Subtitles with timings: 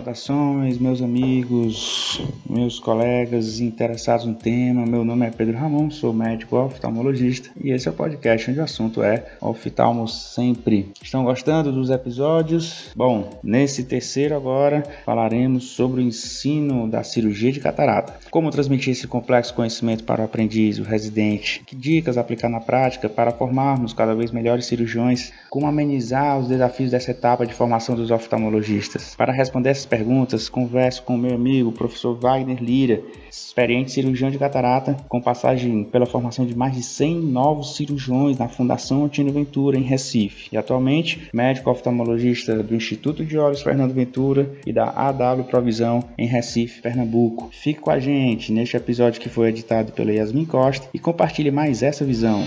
[0.00, 4.86] Saudações, meus amigos, meus colegas interessados no tema.
[4.86, 8.64] Meu nome é Pedro Ramon, sou médico oftalmologista e esse é o podcast onde o
[8.64, 10.90] assunto é oftalmo sempre.
[11.02, 12.90] Estão gostando dos episódios?
[12.96, 18.14] Bom, nesse terceiro agora falaremos sobre o ensino da cirurgia de catarata.
[18.30, 23.06] Como transmitir esse complexo conhecimento para o aprendiz, o residente, que dicas aplicar na prática
[23.06, 28.10] para formarmos cada vez melhores cirurgiões, como amenizar os desafios dessa etapa de formação dos
[28.10, 29.14] oftalmologistas.
[29.14, 34.96] Para responder essas perguntas, converso com meu amigo, professor Wagner Lira, experiente cirurgião de catarata,
[35.08, 39.82] com passagem pela formação de mais de 100 novos cirurgiões na Fundação Antônio Ventura, em
[39.82, 46.04] Recife, e atualmente médico oftalmologista do Instituto de Olhos Fernando Ventura e da AW Provisão,
[46.16, 47.50] em Recife, Pernambuco.
[47.52, 51.82] Fique com a gente neste episódio que foi editado pela Yasmin Costa e compartilhe mais
[51.82, 52.46] essa visão.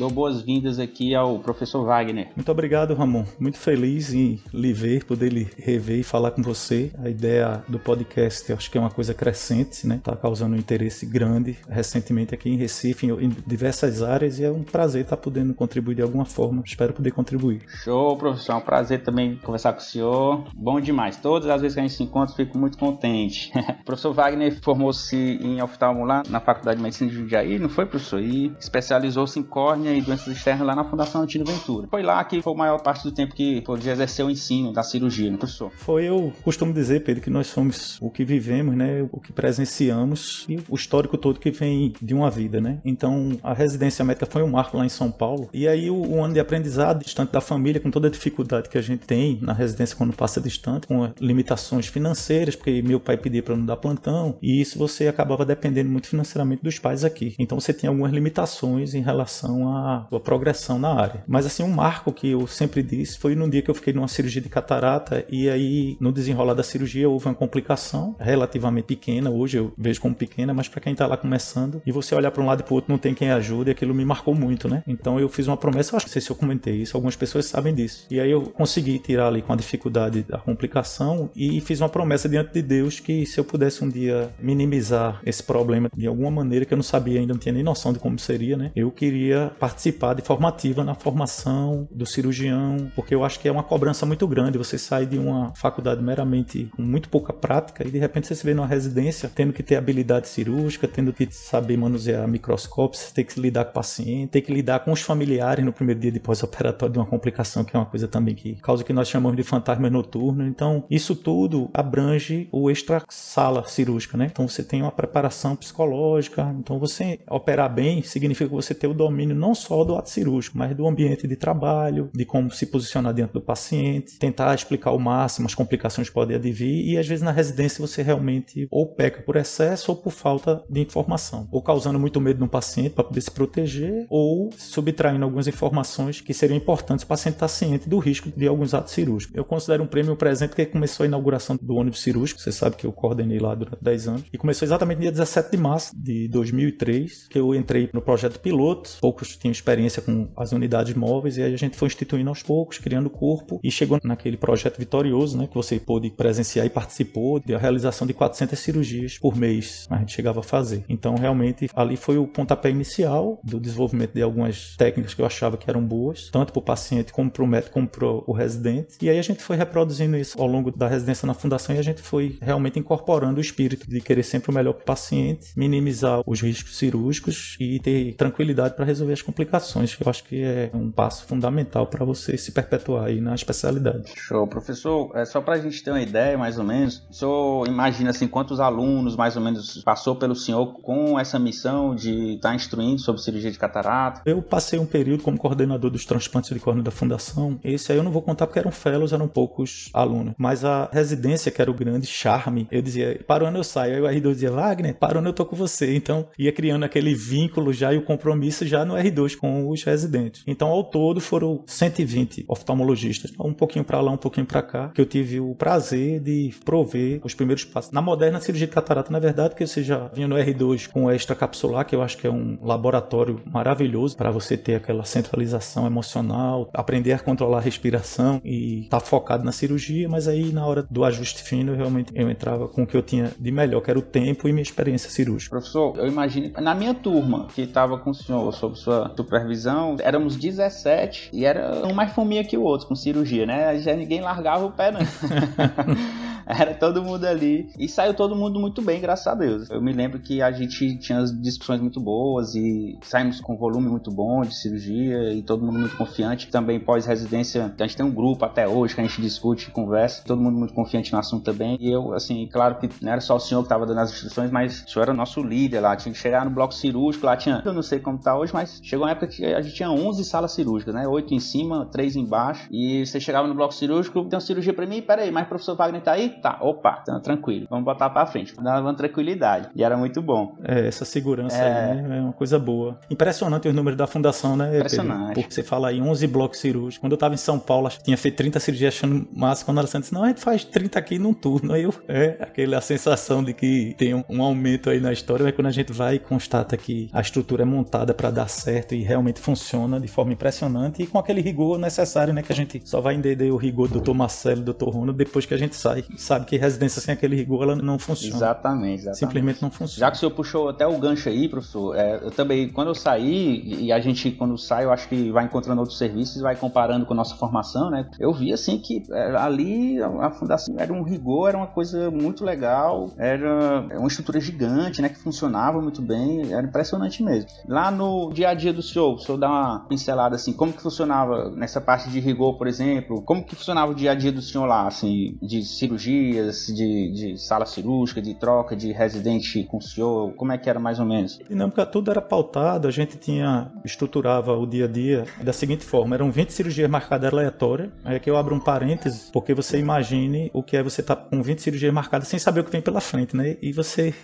[0.00, 2.28] Dou boas-vindas aqui ao professor Wagner.
[2.34, 3.22] Muito obrigado, Ramon.
[3.38, 6.90] Muito feliz em lhe ver, poder lhe rever e falar com você.
[7.04, 9.96] A ideia do podcast, eu acho que é uma coisa crescente, né?
[9.96, 14.62] Está causando um interesse grande recentemente aqui em Recife, em diversas áreas, e é um
[14.62, 16.62] prazer estar podendo contribuir de alguma forma.
[16.64, 17.60] Espero poder contribuir.
[17.84, 18.52] Show, professor.
[18.52, 20.44] É um prazer também conversar com o senhor.
[20.54, 21.18] Bom demais.
[21.18, 23.52] Todas as vezes que a gente se encontra, fico muito contente.
[23.82, 27.84] o professor Wagner formou-se em oftalmo lá na Faculdade de Medicina de Jundiaí, não foi,
[27.84, 28.22] professor?
[28.22, 31.86] E especializou-se em córnea e doenças externas lá na Fundação Antino Ventura.
[31.88, 34.82] Foi lá que foi a maior parte do tempo que podia exercer o ensino da
[34.82, 35.70] cirurgia, né, professor?
[35.76, 40.44] Foi, eu costumo dizer, Pedro, que nós somos o que vivemos, né, o que presenciamos
[40.48, 42.78] e o histórico todo que vem de uma vida, né?
[42.84, 45.48] Então, a residência médica foi um marco lá em São Paulo.
[45.52, 48.78] E aí, o, o ano de aprendizado, distante da família, com toda a dificuldade que
[48.78, 53.42] a gente tem na residência quando passa distante, com limitações financeiras, porque meu pai pedia
[53.42, 57.34] para não dar plantão, e isso você acabava dependendo muito financeiramente dos pais aqui.
[57.38, 61.24] Então, você tinha algumas limitações em relação a a progressão na área.
[61.26, 64.08] Mas assim, um marco que eu sempre disse foi num dia que eu fiquei numa
[64.08, 69.58] cirurgia de catarata e aí no desenrolar da cirurgia houve uma complicação relativamente pequena, hoje
[69.58, 72.46] eu vejo como pequena, mas para quem tá lá começando e você olhar para um
[72.46, 74.82] lado e pro outro não tem quem ajude, aquilo me marcou muito, né?
[74.86, 77.16] Então eu fiz uma promessa, eu acho que não sei se eu comentei isso, algumas
[77.16, 78.06] pessoas sabem disso.
[78.10, 82.28] E aí eu consegui tirar ali com a dificuldade da complicação e fiz uma promessa
[82.28, 86.64] diante de Deus que se eu pudesse um dia minimizar esse problema de alguma maneira
[86.64, 88.70] que eu não sabia ainda, não tinha nem noção de como seria, né?
[88.74, 89.69] Eu queria participar
[90.16, 94.58] de formativa na formação do cirurgião, porque eu acho que é uma cobrança muito grande.
[94.58, 98.44] Você sai de uma faculdade meramente com muito pouca prática e de repente você se
[98.44, 103.24] vê numa residência tendo que ter habilidade cirúrgica, tendo que saber manusear microscópio, você tem
[103.24, 106.20] que lidar com o paciente, tem que lidar com os familiares no primeiro dia de
[106.20, 109.36] pós-operatório de uma complicação, que é uma coisa também que causa o que nós chamamos
[109.36, 110.46] de fantasma noturno.
[110.46, 114.28] Então, isso tudo abrange o extra-sala cirúrgica, né?
[114.30, 116.54] Então, você tem uma preparação psicológica.
[116.58, 120.76] Então, você operar bem significa você ter o domínio não só do ato cirúrgico, mas
[120.76, 125.46] do ambiente de trabalho, de como se posicionar diante do paciente, tentar explicar ao máximo
[125.46, 129.36] as complicações que podem advir e às vezes na residência você realmente ou peca por
[129.36, 133.30] excesso ou por falta de informação, ou causando muito medo no paciente para poder se
[133.30, 138.30] proteger, ou subtraindo algumas informações que seriam importantes para o paciente estar ciente do risco
[138.34, 139.36] de alguns atos cirúrgicos.
[139.36, 142.86] Eu considero um prêmio presente que começou a inauguração do ônibus cirúrgico, você sabe que
[142.86, 146.28] eu coordenei lá durante 10 anos, e começou exatamente no dia 17 de março de
[146.28, 151.42] 2003, que eu entrei no projeto piloto, poucos tinham experiência com as unidades móveis e
[151.42, 155.46] aí a gente foi instituindo aos poucos, criando corpo e chegou naquele projeto vitorioso, né,
[155.46, 160.12] que você pôde presenciar e participou da realização de 400 cirurgias por mês, a gente
[160.12, 160.84] chegava a fazer.
[160.88, 165.56] Então, realmente, ali foi o pontapé inicial do desenvolvimento de algumas técnicas que eu achava
[165.56, 168.96] que eram boas, tanto para o paciente como para o médico, como para o residente.
[169.00, 171.82] E aí a gente foi reproduzindo isso ao longo da residência na fundação e a
[171.82, 176.22] gente foi realmente incorporando o espírito de querer sempre o melhor para o paciente, minimizar
[176.26, 180.70] os riscos cirúrgicos e ter tranquilidade para resolver as complicações, que eu acho que é
[180.74, 184.12] um passo fundamental para você se perpetuar aí na especialidade.
[184.16, 185.12] Show, professor.
[185.14, 188.26] É só para a gente ter uma ideia, mais ou menos, o senhor imagina assim
[188.26, 193.00] quantos alunos, mais ou menos, passou pelo senhor com essa missão de estar tá instruindo
[193.00, 194.22] sobre cirurgia de catarata?
[194.26, 197.58] Eu passei um período como coordenador dos transplantes de córnea da fundação.
[197.62, 200.34] Esse aí eu não vou contar porque eram fellows, eram poucos alunos.
[200.36, 204.06] Mas a residência, que era o grande charme, eu dizia, para o ano eu saio.
[204.06, 205.94] Aí o R2 dizia, Wagner, para o ano eu tô com você.
[205.94, 210.42] Então ia criando aquele vínculo já e o compromisso já no R2 com os residentes.
[210.46, 215.00] Então, ao todo, foram 120 oftalmologistas, um pouquinho para lá, um pouquinho para cá, que
[215.00, 217.92] eu tive o prazer de prover os primeiros passos.
[217.92, 221.84] Na moderna cirurgia de catarata, na verdade, que você já vinha no R2 com extracapsular,
[221.84, 227.12] que eu acho que é um laboratório maravilhoso para você ter aquela centralização emocional, aprender
[227.12, 231.04] a controlar a respiração e estar tá focado na cirurgia, mas aí na hora do
[231.04, 234.02] ajuste fino, realmente eu entrava com o que eu tinha de melhor, que era o
[234.02, 235.50] tempo e minha experiência cirúrgica.
[235.50, 240.36] Professor, eu imagino, na minha turma que estava com o senhor, sob sua supervisão, éramos
[240.36, 243.78] 17 e era um mais fominha que o outro com cirurgia, né?
[243.78, 245.00] Já ninguém largava o pé, não.
[246.58, 247.70] Era todo mundo ali.
[247.78, 249.70] E saiu todo mundo muito bem, graças a Deus.
[249.70, 254.10] Eu me lembro que a gente tinha discussões muito boas e saímos com volume muito
[254.10, 256.48] bom de cirurgia e todo mundo muito confiante.
[256.48, 260.22] Também pós-residência, a gente tem um grupo até hoje que a gente discute e conversa.
[260.24, 261.76] Todo mundo muito confiante no assunto também.
[261.80, 264.50] E eu, assim, claro que não era só o senhor que estava dando as instruções,
[264.50, 265.96] mas o senhor era nosso líder lá.
[265.96, 268.80] Tinha que chegar no bloco cirúrgico, lá tinha, eu não sei como tá hoje, mas
[268.82, 271.06] chegou uma época que a gente tinha 11 salas cirúrgicas, né?
[271.06, 272.68] Oito em cima, três embaixo.
[272.70, 275.76] E você chegava no bloco cirúrgico, tem uma cirurgia para mim, peraí, mas o professor
[275.76, 276.28] Wagner tá aí?
[276.40, 278.54] Tá, opa, tá tranquilo, vamos botar pra frente.
[278.56, 279.68] Dava tranquilidade.
[279.74, 280.56] E era muito bom.
[280.64, 281.92] É, essa segurança é...
[281.92, 282.18] aí, né?
[282.18, 282.98] é uma coisa boa.
[283.10, 284.76] Impressionante o número da fundação, né?
[284.76, 285.28] Impressionante.
[285.28, 285.34] Pedro?
[285.42, 286.98] Porque você fala aí 11 blocos cirúrgicos.
[286.98, 289.64] Quando eu tava em São Paulo, tinha feito 30 cirurgias achando massa.
[289.64, 291.72] Quando ela disse, não, a gente faz 30 aqui num turno.
[291.72, 295.54] Aí eu, é, aquela sensação de que tem um, um aumento aí na história, mas
[295.54, 299.02] quando a gente vai e constata que a estrutura é montada para dar certo e
[299.02, 302.42] realmente funciona de forma impressionante e com aquele rigor necessário, né?
[302.42, 304.14] Que a gente só vai entender o rigor do Dr.
[304.14, 304.88] Marcelo e do Dr.
[304.88, 306.04] Rono depois que a gente sai.
[306.16, 308.36] Sabe que residência sem aquele rigor ela não funciona.
[308.36, 309.18] Exatamente, exatamente.
[309.18, 310.00] Simplesmente não funciona.
[310.00, 312.94] Já que o senhor puxou até o gancho aí, professor, é, eu também, quando eu
[312.94, 317.06] saí, e a gente, quando sai, eu acho que vai encontrando outros serviços, vai comparando
[317.06, 318.08] com a nossa formação, né?
[318.18, 322.44] Eu vi assim que é, ali a fundação era um rigor, era uma coisa muito
[322.44, 325.08] legal, era uma estrutura gigante, né?
[325.08, 327.48] Que funcionava muito bem, era impressionante mesmo.
[327.68, 330.82] Lá no dia a dia do senhor, o senhor dá uma pincelada assim, como que
[330.82, 334.42] funcionava nessa parte de rigor, por exemplo, como que funcionava o dia a dia do
[334.42, 339.82] senhor lá, assim, de cirurgias, de, de sala cirúrgica, de troca de residente com o
[339.82, 341.38] senhor, como é que era mais ou menos?
[341.48, 346.14] Dinâmica tudo era pautado, a gente tinha, estruturava o dia a dia da seguinte forma,
[346.14, 350.62] eram 20 cirurgias marcadas aleatórias, aí aqui eu abro um parênteses, porque você imagine o
[350.62, 353.00] que é você estar tá com 20 cirurgias marcadas sem saber o que vem pela
[353.00, 353.56] frente, né?
[353.60, 354.14] E você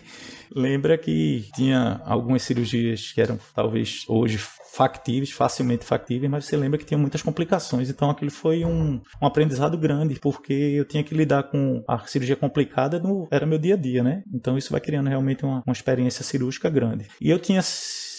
[0.55, 4.39] lembra que tinha algumas cirurgias que eram talvez hoje
[4.77, 7.89] factíveis, facilmente factíveis, mas você lembra que tinha muitas complicações.
[7.89, 12.37] Então aquilo foi um, um aprendizado grande, porque eu tinha que lidar com a cirurgia
[12.37, 14.23] complicada, no, era meu dia a dia, né?
[14.33, 17.07] Então isso vai criando realmente uma, uma experiência cirúrgica grande.
[17.21, 17.63] E eu tinha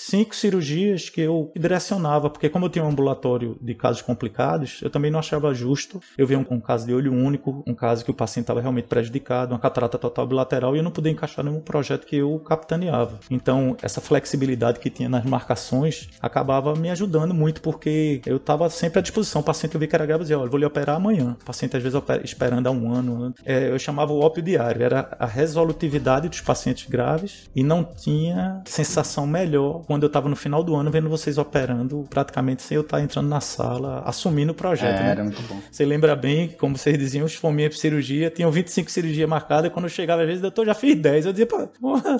[0.09, 4.89] cinco cirurgias que eu direcionava, porque como eu tinha um ambulatório de casos complicados, eu
[4.89, 8.11] também não achava justo eu ver um, um caso de olho único, um caso que
[8.11, 11.59] o paciente estava realmente prejudicado, uma catarata total bilateral, e eu não podia encaixar nenhum
[11.59, 13.19] projeto que eu capitaneava.
[13.29, 18.99] Então, essa flexibilidade que tinha nas marcações acabava me ajudando muito, porque eu estava sempre
[18.99, 19.41] à disposição.
[19.41, 21.35] O paciente eu vi que era grave, dizia, olha, vou lhe operar amanhã.
[21.41, 23.33] O paciente às vezes opera, esperando há um ano.
[23.45, 28.61] É, eu chamava o ópio diário, era a resolutividade dos pacientes graves e não tinha
[28.65, 32.81] sensação melhor quando eu estava no final do ano vendo vocês operando praticamente sem eu
[32.81, 34.99] estar entrando na sala, assumindo o projeto.
[34.99, 35.11] É, né?
[35.11, 35.59] Era muito bom.
[35.71, 39.73] Você lembra bem, como vocês diziam, os fominhas para cirurgia, tinham 25 cirurgias marcadas, e
[39.73, 41.25] quando eu chegava às vezes, doutor, já fiz 10.
[41.25, 41.57] Eu dizia, pô,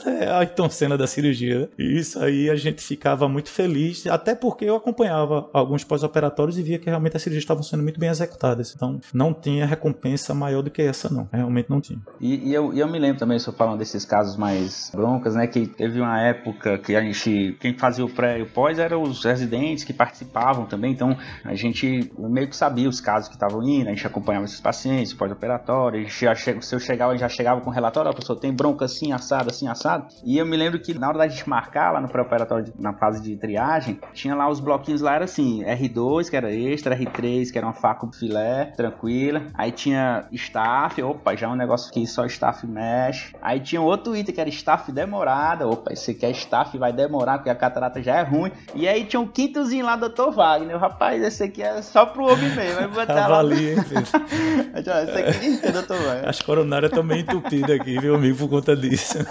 [0.07, 1.62] é a então cena da cirurgia.
[1.62, 1.68] Né?
[1.79, 6.63] E isso aí a gente ficava muito feliz, até porque eu acompanhava alguns pós-operatórios e
[6.63, 8.73] via que realmente as cirurgias estavam sendo muito bem executadas.
[8.75, 11.27] Então, não tinha recompensa maior do que essa, não.
[11.31, 12.00] Realmente não tinha.
[12.19, 15.68] E, e eu, eu me lembro também, só falando desses casos mais broncas, né, que
[15.68, 19.24] teve uma época que a gente, quem fazia o pré e o pós eram os
[19.24, 23.88] residentes que participavam também, então a gente meio que sabia os casos que estavam indo,
[23.88, 28.12] a gente acompanhava esses pacientes, pós-operatório, já se eu chegava, gente já chegava com relatório,
[28.12, 31.18] a pessoa tem bronca assim, assado, assim, assado, e eu me lembro que na hora
[31.18, 35.16] da gente marcar lá no pré-operatório, na fase de triagem, tinha lá os bloquinhos lá,
[35.16, 40.28] era assim, R2, que era extra, R3, que era uma faca filé, tranquila, aí tinha
[40.31, 44.42] staff, opa, já é um negócio que só staff mexe, aí tinha outro item que
[44.42, 48.23] era staff demorada, opa, esse aqui é staff, vai demorar, porque a catarata já é
[48.23, 48.52] ruim.
[48.73, 50.31] E aí tinha um quintozinho lá do Dr.
[50.31, 50.78] Wagner.
[50.78, 52.76] Rapaz, esse aqui é só pro homem mesmo.
[52.76, 53.40] Vai botar lá.
[53.40, 53.78] ali, hein,
[54.76, 55.94] esse aqui é Dr.
[55.94, 56.30] Wagner.
[56.30, 59.18] As coronárias estão meio entupidas aqui, meu amigo, por conta disso.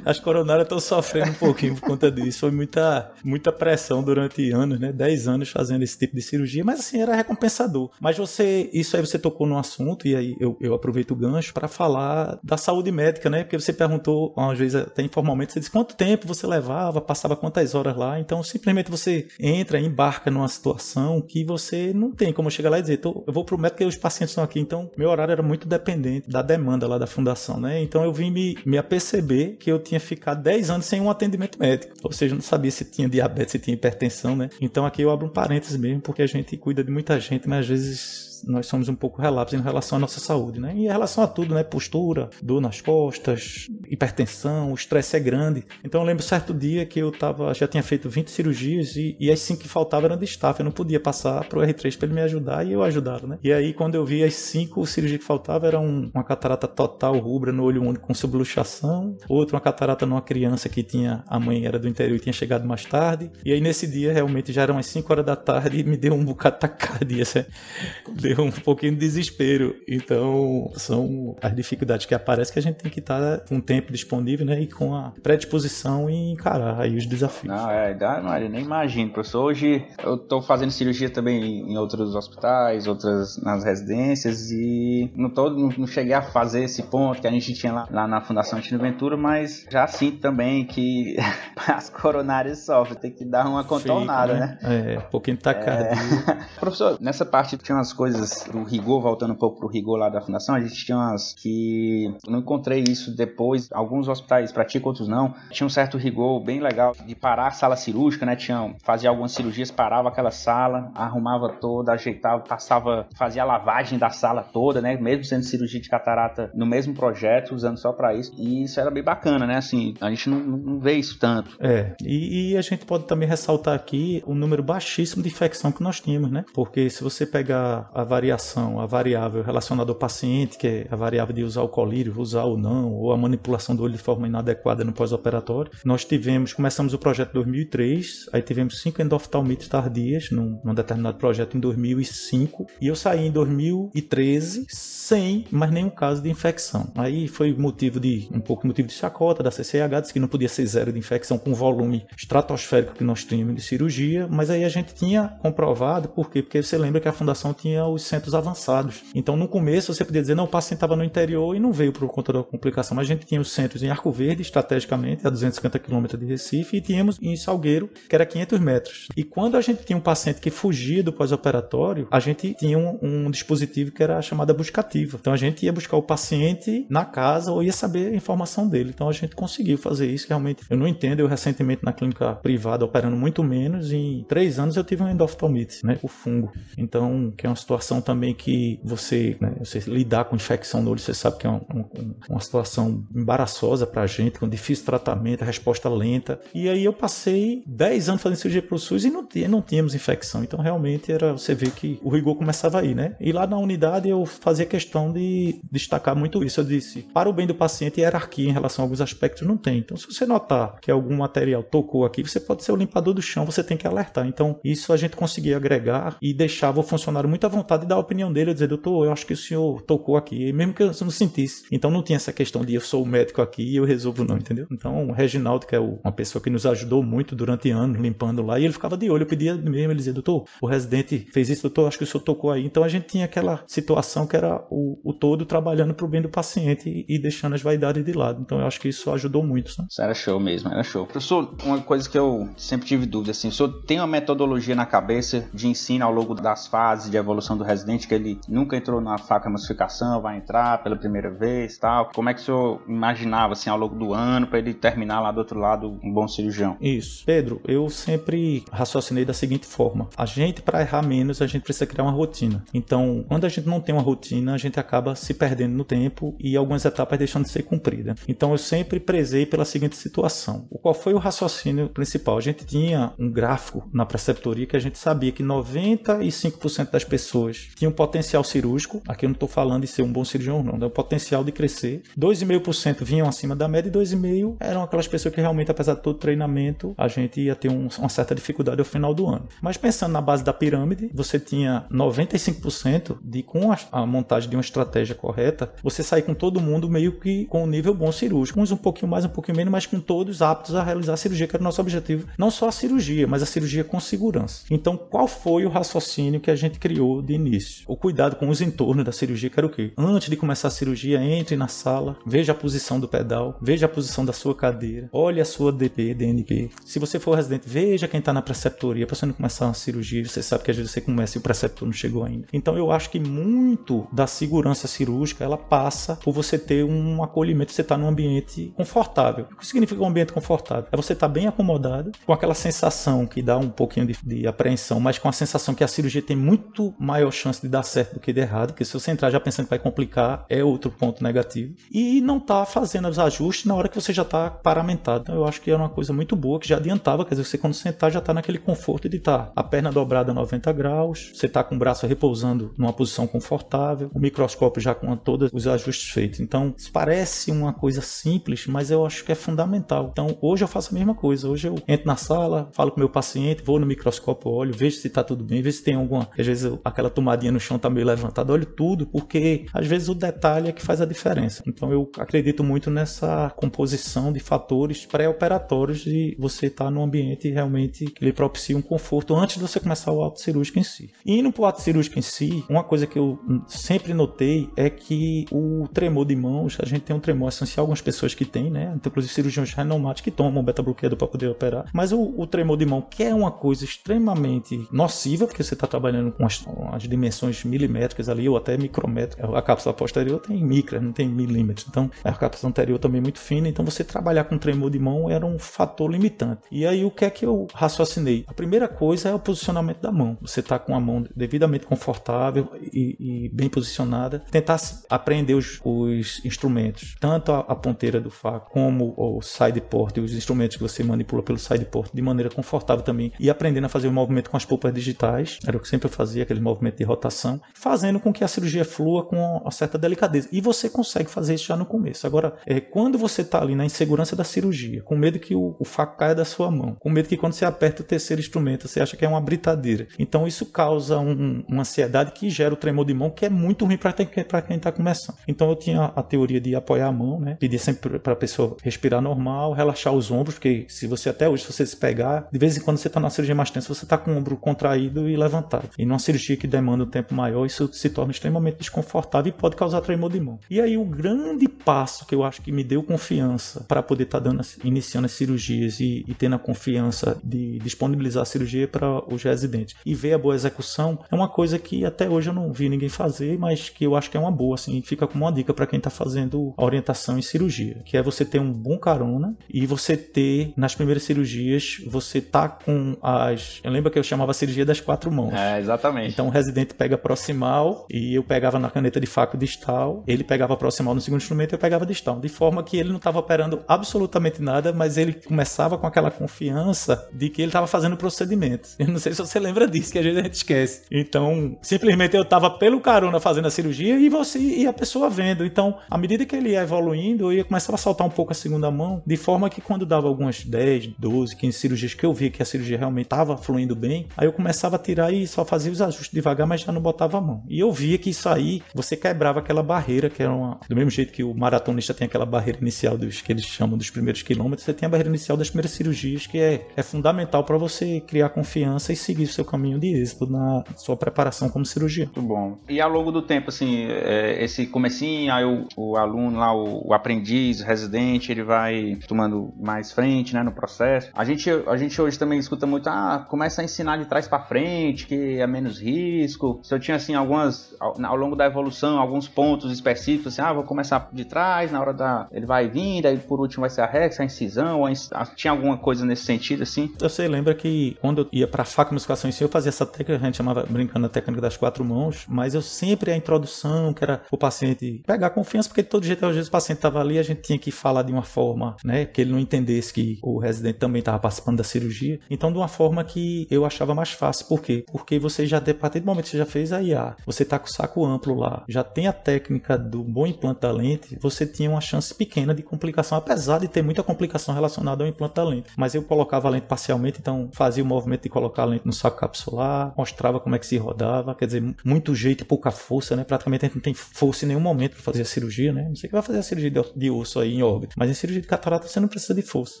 [0.04, 2.40] As coronárias estão sofrendo um pouquinho por conta disso.
[2.40, 4.92] Foi muita, muita pressão durante anos, né?
[4.92, 7.90] 10 anos fazendo esse tipo de cirurgia, mas assim, era recompensador.
[8.00, 11.52] Mas você, isso aí você tocou no assunto, e aí eu, eu aproveito o gancho
[11.52, 13.44] para falar da saúde médica, né?
[13.44, 17.74] Porque você perguntou, às vezes até informalmente, você disse quanto tempo você levava, passava quantas
[17.74, 18.18] horas lá.
[18.18, 22.82] Então, simplesmente você entra, embarca numa situação que você não tem como chegar lá e
[22.82, 24.58] dizer, eu vou pro médico e os pacientes estão aqui.
[24.58, 27.80] Então, meu horário era muito dependente da demanda lá da fundação, né?
[27.82, 31.58] Então, eu vim me, me aperceber que eu tinha ficado 10 anos sem um atendimento
[31.58, 31.94] médico.
[32.02, 34.48] Ou seja, não sabia se tinha diabetes, se tinha hipertensão, né?
[34.60, 37.60] Então aqui eu abro um parênteses mesmo, porque a gente cuida de muita gente, mas
[37.60, 40.72] às vezes nós somos um pouco relapsos em relação à nossa saúde, né?
[40.74, 41.62] E em relação a tudo, né?
[41.62, 45.64] Postura, dor nas costas, hipertensão, o estresse é grande.
[45.84, 49.30] Então eu lembro certo dia que eu tava, já tinha feito 20 cirurgias e, e
[49.30, 50.60] as 5 que faltavam eram de staff.
[50.60, 53.38] Eu não podia passar pro R3 para ele me ajudar e eu ajudava, né?
[53.42, 57.18] E aí quando eu vi as 5 cirurgias que faltavam, era um, uma catarata total
[57.18, 61.66] rubra no olho único com subluxação, outra uma catarata numa criança que tinha, a mãe
[61.66, 63.30] era do interior e tinha chegado mais tarde.
[63.44, 66.14] E aí nesse dia realmente já eram as 5 horas da tarde e me deu
[66.14, 67.24] um bocado de taquicardia,
[68.34, 69.76] deu um pouquinho de desespero.
[69.88, 73.92] Então são as dificuldades que aparecem que a gente tem que estar com o tempo
[73.92, 74.60] disponível, né?
[74.60, 77.52] E com a predisposição em encarar aí os desafios.
[77.52, 79.44] Não, é, não, eu nem imagino, professor.
[79.44, 85.50] Hoje eu estou fazendo cirurgia também em outros hospitais, outras nas residências e não, tô,
[85.50, 88.58] não, não, cheguei a fazer esse ponto que a gente tinha lá, lá na Fundação
[88.58, 91.16] Antônio Ventura, mas já sinto também que
[91.66, 94.58] as coronárias sofrem, tem que dar uma contornada, Fica, né?
[94.62, 94.94] né?
[94.94, 95.84] É, um pouquinho tacado.
[95.84, 95.90] É...
[96.60, 98.19] Professor, nessa parte tinha umas coisas
[98.50, 102.12] do rigor, voltando um pouco pro rigor lá da Fundação, a gente tinha umas que
[102.24, 105.34] eu não encontrei isso depois, alguns hospitais praticam, outros não.
[105.50, 108.36] Tinha um certo rigor bem legal de parar a sala cirúrgica, né?
[108.36, 114.10] Tinha, fazia algumas cirurgias, parava aquela sala, arrumava toda, ajeitava, passava, fazia a lavagem da
[114.10, 114.96] sala toda, né?
[114.96, 118.32] Mesmo sendo cirurgia de catarata no mesmo projeto, usando só para isso.
[118.36, 119.56] E isso era bem bacana, né?
[119.56, 121.56] Assim, a gente não, não vê isso tanto.
[121.60, 125.82] É, e, e, a gente pode também ressaltar aqui o número baixíssimo de infecção que
[125.82, 126.44] nós tínhamos, né?
[126.54, 131.32] Porque se você pegar a variação, a variável relacionada ao paciente, que é a variável
[131.32, 134.84] de usar o colírio, usar ou não, ou a manipulação do olho de forma inadequada
[134.84, 140.60] no pós-operatório, nós tivemos, começamos o projeto em 2003, aí tivemos cinco endoftalmites tardias num,
[140.64, 146.28] num determinado projeto em 2005, e eu saí em 2013 sem mais nenhum caso de
[146.28, 146.90] infecção.
[146.96, 150.48] Aí foi motivo de, um pouco motivo de chacota da CCH, disse que não podia
[150.48, 154.64] ser zero de infecção com o volume estratosférico que nós tínhamos de cirurgia, mas aí
[154.64, 156.42] a gente tinha comprovado, por quê?
[156.42, 159.02] Porque você lembra que a fundação tinha os centros avançados.
[159.14, 161.92] Então no começo você podia dizer, não, o paciente estava no interior e não veio
[161.92, 165.30] por conta da complicação, mas a gente tinha os centros em Arco Verde, estrategicamente, a
[165.30, 169.06] 250 km de Recife, e tínhamos em Salgueiro, que era 500 metros.
[169.16, 172.98] E quando a gente tinha um paciente que fugia do pós-operatório, a gente tinha um,
[173.02, 175.18] um dispositivo que era a chamada buscativa.
[175.20, 178.90] Então a gente ia buscar o paciente na casa ou ia saber a informação dele.
[178.94, 181.20] Então a gente conseguiu fazer isso, realmente eu não entendo.
[181.20, 185.84] Eu recentemente na clínica privada operando muito menos, em três anos eu tive um endoftalmite,
[185.84, 186.52] né, o fungo.
[186.76, 191.00] Então, que é uma situação também que você, né, você lidar com infecção no olho,
[191.00, 191.90] você sabe que é uma, uma,
[192.28, 196.38] uma situação embaraçosa pra gente, com difícil tratamento, resposta lenta.
[196.54, 200.44] E aí eu passei 10 anos fazendo cirurgia pro SUS e não, não tínhamos infecção.
[200.44, 203.16] Então realmente era você vê que o rigor começava aí, né?
[203.18, 206.60] E lá na unidade eu fazia questão de destacar muito isso.
[206.60, 209.78] Eu disse, para o bem do paciente, hierarquia em relação a alguns aspectos não tem.
[209.78, 213.22] Então se você notar que algum material tocou aqui, você pode ser o limpador do
[213.22, 214.26] chão, você tem que alertar.
[214.26, 217.96] Então isso a gente conseguia agregar e deixava o funcionário muito à vontade de dar
[217.96, 220.82] a opinião dele, eu dizer, doutor, eu acho que o senhor tocou aqui, mesmo que
[220.82, 221.64] eu não sentisse.
[221.70, 224.36] Então não tinha essa questão de eu sou o médico aqui e eu resolvo não,
[224.36, 224.66] entendeu?
[224.70, 228.58] Então o Reginaldo, que é uma pessoa que nos ajudou muito durante anos limpando lá,
[228.58, 231.62] e ele ficava de olho, eu pedia mesmo, ele dizia, doutor, o residente fez isso,
[231.62, 232.64] doutor, acho que o senhor tocou aí.
[232.64, 236.22] Então a gente tinha aquela situação que era o, o todo trabalhando para o bem
[236.22, 238.40] do paciente e, deixando as vaidades de lado.
[238.40, 239.72] Então eu acho que isso ajudou muito.
[239.72, 239.88] Sabe?
[239.90, 241.04] Isso era show mesmo, era show.
[241.04, 244.86] Professor, uma coisa que eu sempre tive dúvida, assim, o senhor tem uma metodologia na
[244.86, 249.00] cabeça de ensino ao longo das fases de evolução do residente, que ele nunca entrou
[249.00, 252.10] na faca massificação, vai entrar pela primeira vez tal.
[252.14, 255.30] Como é que o senhor imaginava, assim, ao longo do ano, para ele terminar lá
[255.30, 256.76] do outro lado um bom cirurgião?
[256.80, 257.24] Isso.
[257.24, 261.86] Pedro, eu sempre raciocinei da seguinte forma: a gente, para errar menos, a gente precisa
[261.86, 262.64] criar uma rotina.
[262.72, 266.34] Então, quando a gente não tem uma rotina, a gente acaba se perdendo no tempo
[266.38, 268.18] e algumas etapas deixando de ser cumpridas.
[268.26, 272.38] Então, eu sempre prezei pela seguinte situação: qual foi o raciocínio principal?
[272.38, 277.49] A gente tinha um gráfico na preceptoria que a gente sabia que 95% das pessoas
[277.52, 279.02] tinham potencial cirúrgico.
[279.06, 281.52] Aqui eu não estou falando de ser um bom cirurgião, não, é o potencial de
[281.52, 282.02] crescer.
[282.18, 286.18] 2,5% vinham acima da média e 2,5% eram aquelas pessoas que realmente, apesar de todo
[286.18, 289.48] treinamento, a gente ia ter um, uma certa dificuldade ao final do ano.
[289.60, 294.56] Mas pensando na base da pirâmide, você tinha 95% de com a, a, montagem de
[294.56, 298.60] uma estratégia correta, você sair com todo mundo meio que com um nível bom cirúrgico.
[298.60, 301.46] Uns um pouquinho mais, um pouquinho menos, mas com todos aptos a realizar a cirurgia,
[301.46, 302.28] que era o nosso objetivo.
[302.38, 304.64] Não só a cirurgia, mas a cirurgia com segurança.
[304.70, 307.84] Então, qual foi o raciocínio que a gente criou de início?
[307.86, 309.92] O cuidado com os entornos da cirurgia, que era o quê?
[309.96, 313.88] Antes de começar a cirurgia, entre na sala, veja a posição do pedal, veja a
[313.88, 316.70] posição da sua cadeira, olhe a sua DP, DNP.
[316.84, 320.24] Se você for residente, veja quem está na preceptoria para você não começar uma cirurgia.
[320.24, 322.46] Você sabe que às vezes você começa e o preceptor não chegou ainda.
[322.52, 327.72] Então eu acho que muito da segurança cirúrgica ela passa por você ter um acolhimento,
[327.72, 329.46] você estar tá num ambiente confortável.
[329.52, 330.88] O que significa um ambiente confortável?
[330.90, 334.46] É você estar tá bem acomodado, com aquela sensação que dá um pouquinho de, de
[334.46, 337.82] apreensão, mas com a sensação que a cirurgia tem muito maior maior chance de dar
[337.82, 340.62] certo do que de errado, porque se você entrar já pensando que vai complicar, é
[340.62, 341.74] outro ponto negativo.
[341.90, 345.22] E não tá fazendo os ajustes na hora que você já tá paramentado.
[345.22, 347.56] Então eu acho que era uma coisa muito boa, que já adiantava, quer dizer, você
[347.56, 351.30] quando sentar já tá naquele conforto de estar tá a perna dobrada a 90 graus,
[351.34, 355.66] você tá com o braço repousando numa posição confortável, o microscópio já com todos os
[355.66, 356.40] ajustes feitos.
[356.40, 360.08] Então, parece uma coisa simples, mas eu acho que é fundamental.
[360.12, 361.48] Então, hoje eu faço a mesma coisa.
[361.48, 365.08] Hoje eu entro na sala, falo com meu paciente, vou no microscópio, olho, vejo se
[365.08, 368.06] tá tudo bem, vejo se tem alguma, às vezes aquela tomadinha no chão tá meio
[368.06, 371.62] levantada, olho tudo, porque às vezes o detalhe é que faz a diferença.
[371.66, 377.48] Então, eu acredito muito nessa composição de fatores pré-operatórios de você estar tá num ambiente
[377.50, 381.10] realmente que lhe propicia um conforto antes de você começar o ato cirúrgico em si.
[381.24, 384.88] E indo para o ato cirúrgico em si, uma coisa que eu sempre notei é
[384.88, 388.70] que o tremor de mãos, a gente tem um tremor essencial, algumas pessoas que têm,
[388.70, 388.92] né?
[388.96, 391.86] Então, inclusive cirurgiões renomados que tomam beta-bloqueador para poder operar.
[391.92, 395.86] Mas o, o, tremor de mão, que é uma coisa extremamente nociva, porque você está
[395.86, 399.52] trabalhando com as, as, dimensões milimétricas ali, ou até micrométricas.
[399.52, 401.86] A cápsula posterior tem micra, não tem milímetros.
[401.88, 403.68] Então, a cápsula anterior também é muito fina.
[403.68, 406.62] Então, você trabalhar com tremor de mão era um fator limitante.
[406.70, 408.44] E aí, o que é que eu raciocinei?
[408.46, 410.38] A primeira coisa é o posicionamento da mão.
[410.40, 414.38] Você está com a mão devidamente confortável e, e bem posicionada.
[414.50, 420.16] Tentar aprender os, os instrumentos, tanto a, a, ponteira do faco como o side port
[420.16, 423.86] e os instrumentos que você manipula pelo side port de maneira confortável também e aprendendo
[423.86, 426.60] a fazer o movimento com as polpas digitais, era o que sempre eu fazia, aquele
[426.60, 430.48] movimento de rotação, fazendo com que a cirurgia flua com uma certa delicadeza.
[430.52, 432.26] E você consegue fazer isso já no começo.
[432.26, 435.84] Agora, é, quando você está ali na insegurança da cirurgia, com medo que o, o
[435.84, 439.00] faco caia da sua mão, com medo que quando você aperta o terceiro instrumento, você
[439.00, 440.06] acha que é uma britadeira.
[440.18, 443.86] Então isso causa um, uma ansiedade que gera o tremor de mão, que é muito
[443.86, 445.38] ruim para quem está começando.
[445.48, 447.56] Então eu tinha a teoria de apoiar a mão, né?
[447.58, 451.64] Pedir sempre para a pessoa respirar normal, relaxar os ombros, porque se você até hoje,
[451.64, 454.04] se você se pegar, de vez em quando você está na cirurgia mais tensa, você
[454.04, 455.88] está com o ombro contraído e levantado.
[455.98, 459.76] E numa cirurgia que demanda um tempo maior, isso se torna extremamente desconfortável e pode
[459.76, 460.58] causar tremor de mão.
[460.68, 464.40] E aí o grande passo que eu acho que me deu confiança para poder estar
[464.40, 469.22] tá dando, iniciando as cirurgias e, e tendo a confiança de disponibilizar a cirurgia para
[469.32, 472.72] os residentes e ver a boa execução é uma coisa que até hoje eu não
[472.72, 475.52] vi ninguém fazer, mas que eu acho que é uma boa, assim, fica como uma
[475.52, 478.98] dica para quem está fazendo a orientação em cirurgia, que é você ter um bom
[478.98, 484.22] carona e você ter nas primeiras cirurgias você tá com as, eu lembro que eu
[484.22, 485.52] chamava cirurgia das quatro mãos.
[485.54, 486.32] É, exatamente.
[486.32, 490.76] Então o residente pega proximal e eu pegava na caneta de faco distal, ele pegava
[490.76, 493.82] proximal no segundo instrumento e eu pegava distal, de forma que ele não estava operando
[493.86, 498.90] absolutamente nada, mas ele começava com aquela confiança de que ele estava fazendo o procedimento.
[498.98, 501.02] Eu não sei se você lembra disso, que às vezes a gente esquece.
[501.10, 505.64] Então, simplesmente eu estava pelo carona fazendo a cirurgia e você e a pessoa vendo.
[505.64, 508.54] Então, à medida que ele ia evoluindo, eu ia começar a soltar um pouco a
[508.54, 512.50] segunda mão, de forma que quando dava algumas 10, 12, 15 cirurgias que eu via
[512.50, 515.90] que a cirurgia realmente estava fluindo bem, aí eu começava a tirar e só fazia
[515.90, 517.62] os ajustes devagar, mas já não botava a mão.
[517.68, 521.10] E eu via que isso aí, você quebrava aquela barreira, que era uma, do mesmo
[521.10, 524.84] jeito que o maratonista tem aquela barreira inicial dos que eles chamam dos primeiros quilômetros,
[524.84, 528.50] você tem a barreira inicial das primeiras cirurgias, que é, é fundamental para você criar
[528.50, 532.26] confiança e seguir o seu caminho de êxito na sua preparação como cirurgião.
[532.26, 532.78] Muito bom.
[532.88, 537.08] E ao longo do tempo, assim, é, esse comecinho, aí o, o aluno lá, o,
[537.08, 541.30] o, aprendiz, o residente, ele vai tomando mais frente, né, no processo.
[541.34, 544.62] A gente, a gente hoje também escuta muito, ah, começa a ensinar de trás para
[544.62, 546.49] frente, que é menos risco.
[546.82, 550.72] Se eu tinha, assim, algumas, ao, ao, longo da evolução, alguns pontos específicos, assim, ah,
[550.72, 554.02] vou começar de trás, na hora da, ele vai vindo, aí por último vai ser
[554.02, 557.12] a rex, a incisão, a, tinha alguma coisa nesse sentido, assim?
[557.18, 560.36] Você lembra que quando eu ia para faca musculação em si, eu fazia essa técnica,
[560.36, 564.24] a gente chamava, brincando, a técnica das quatro mãos, mas eu sempre a introdução, que
[564.24, 567.38] era o paciente pegar confiança, porque de todo jeito, às vezes o paciente estava ali,
[567.38, 570.58] a gente tinha que falar de uma forma, né, que ele não entendesse que o
[570.58, 572.38] residente também estava participando da cirurgia.
[572.50, 574.66] Então, de uma forma que eu achava mais fácil.
[574.66, 575.04] Por quê?
[575.10, 577.86] Porque você já, a partir do momento você já fez a IA, você tá com
[577.86, 581.90] o saco amplo lá, já tem a técnica do bom implante da lente, você tinha
[581.90, 585.90] uma chance pequena de complicação, apesar de ter muita complicação relacionada ao implante da lente.
[585.96, 589.12] Mas eu colocava a lente parcialmente, então fazia o movimento de colocar a lente no
[589.12, 593.36] saco capsular, mostrava como é que se rodava, quer dizer, muito jeito e pouca força,
[593.36, 593.44] né?
[593.44, 596.06] Praticamente a gente não tem força em nenhum momento para fazer a cirurgia, né?
[596.08, 598.62] Não sei que vai fazer a cirurgia de osso aí em órbita, mas em cirurgia
[598.62, 600.00] de catarata você não precisa de força.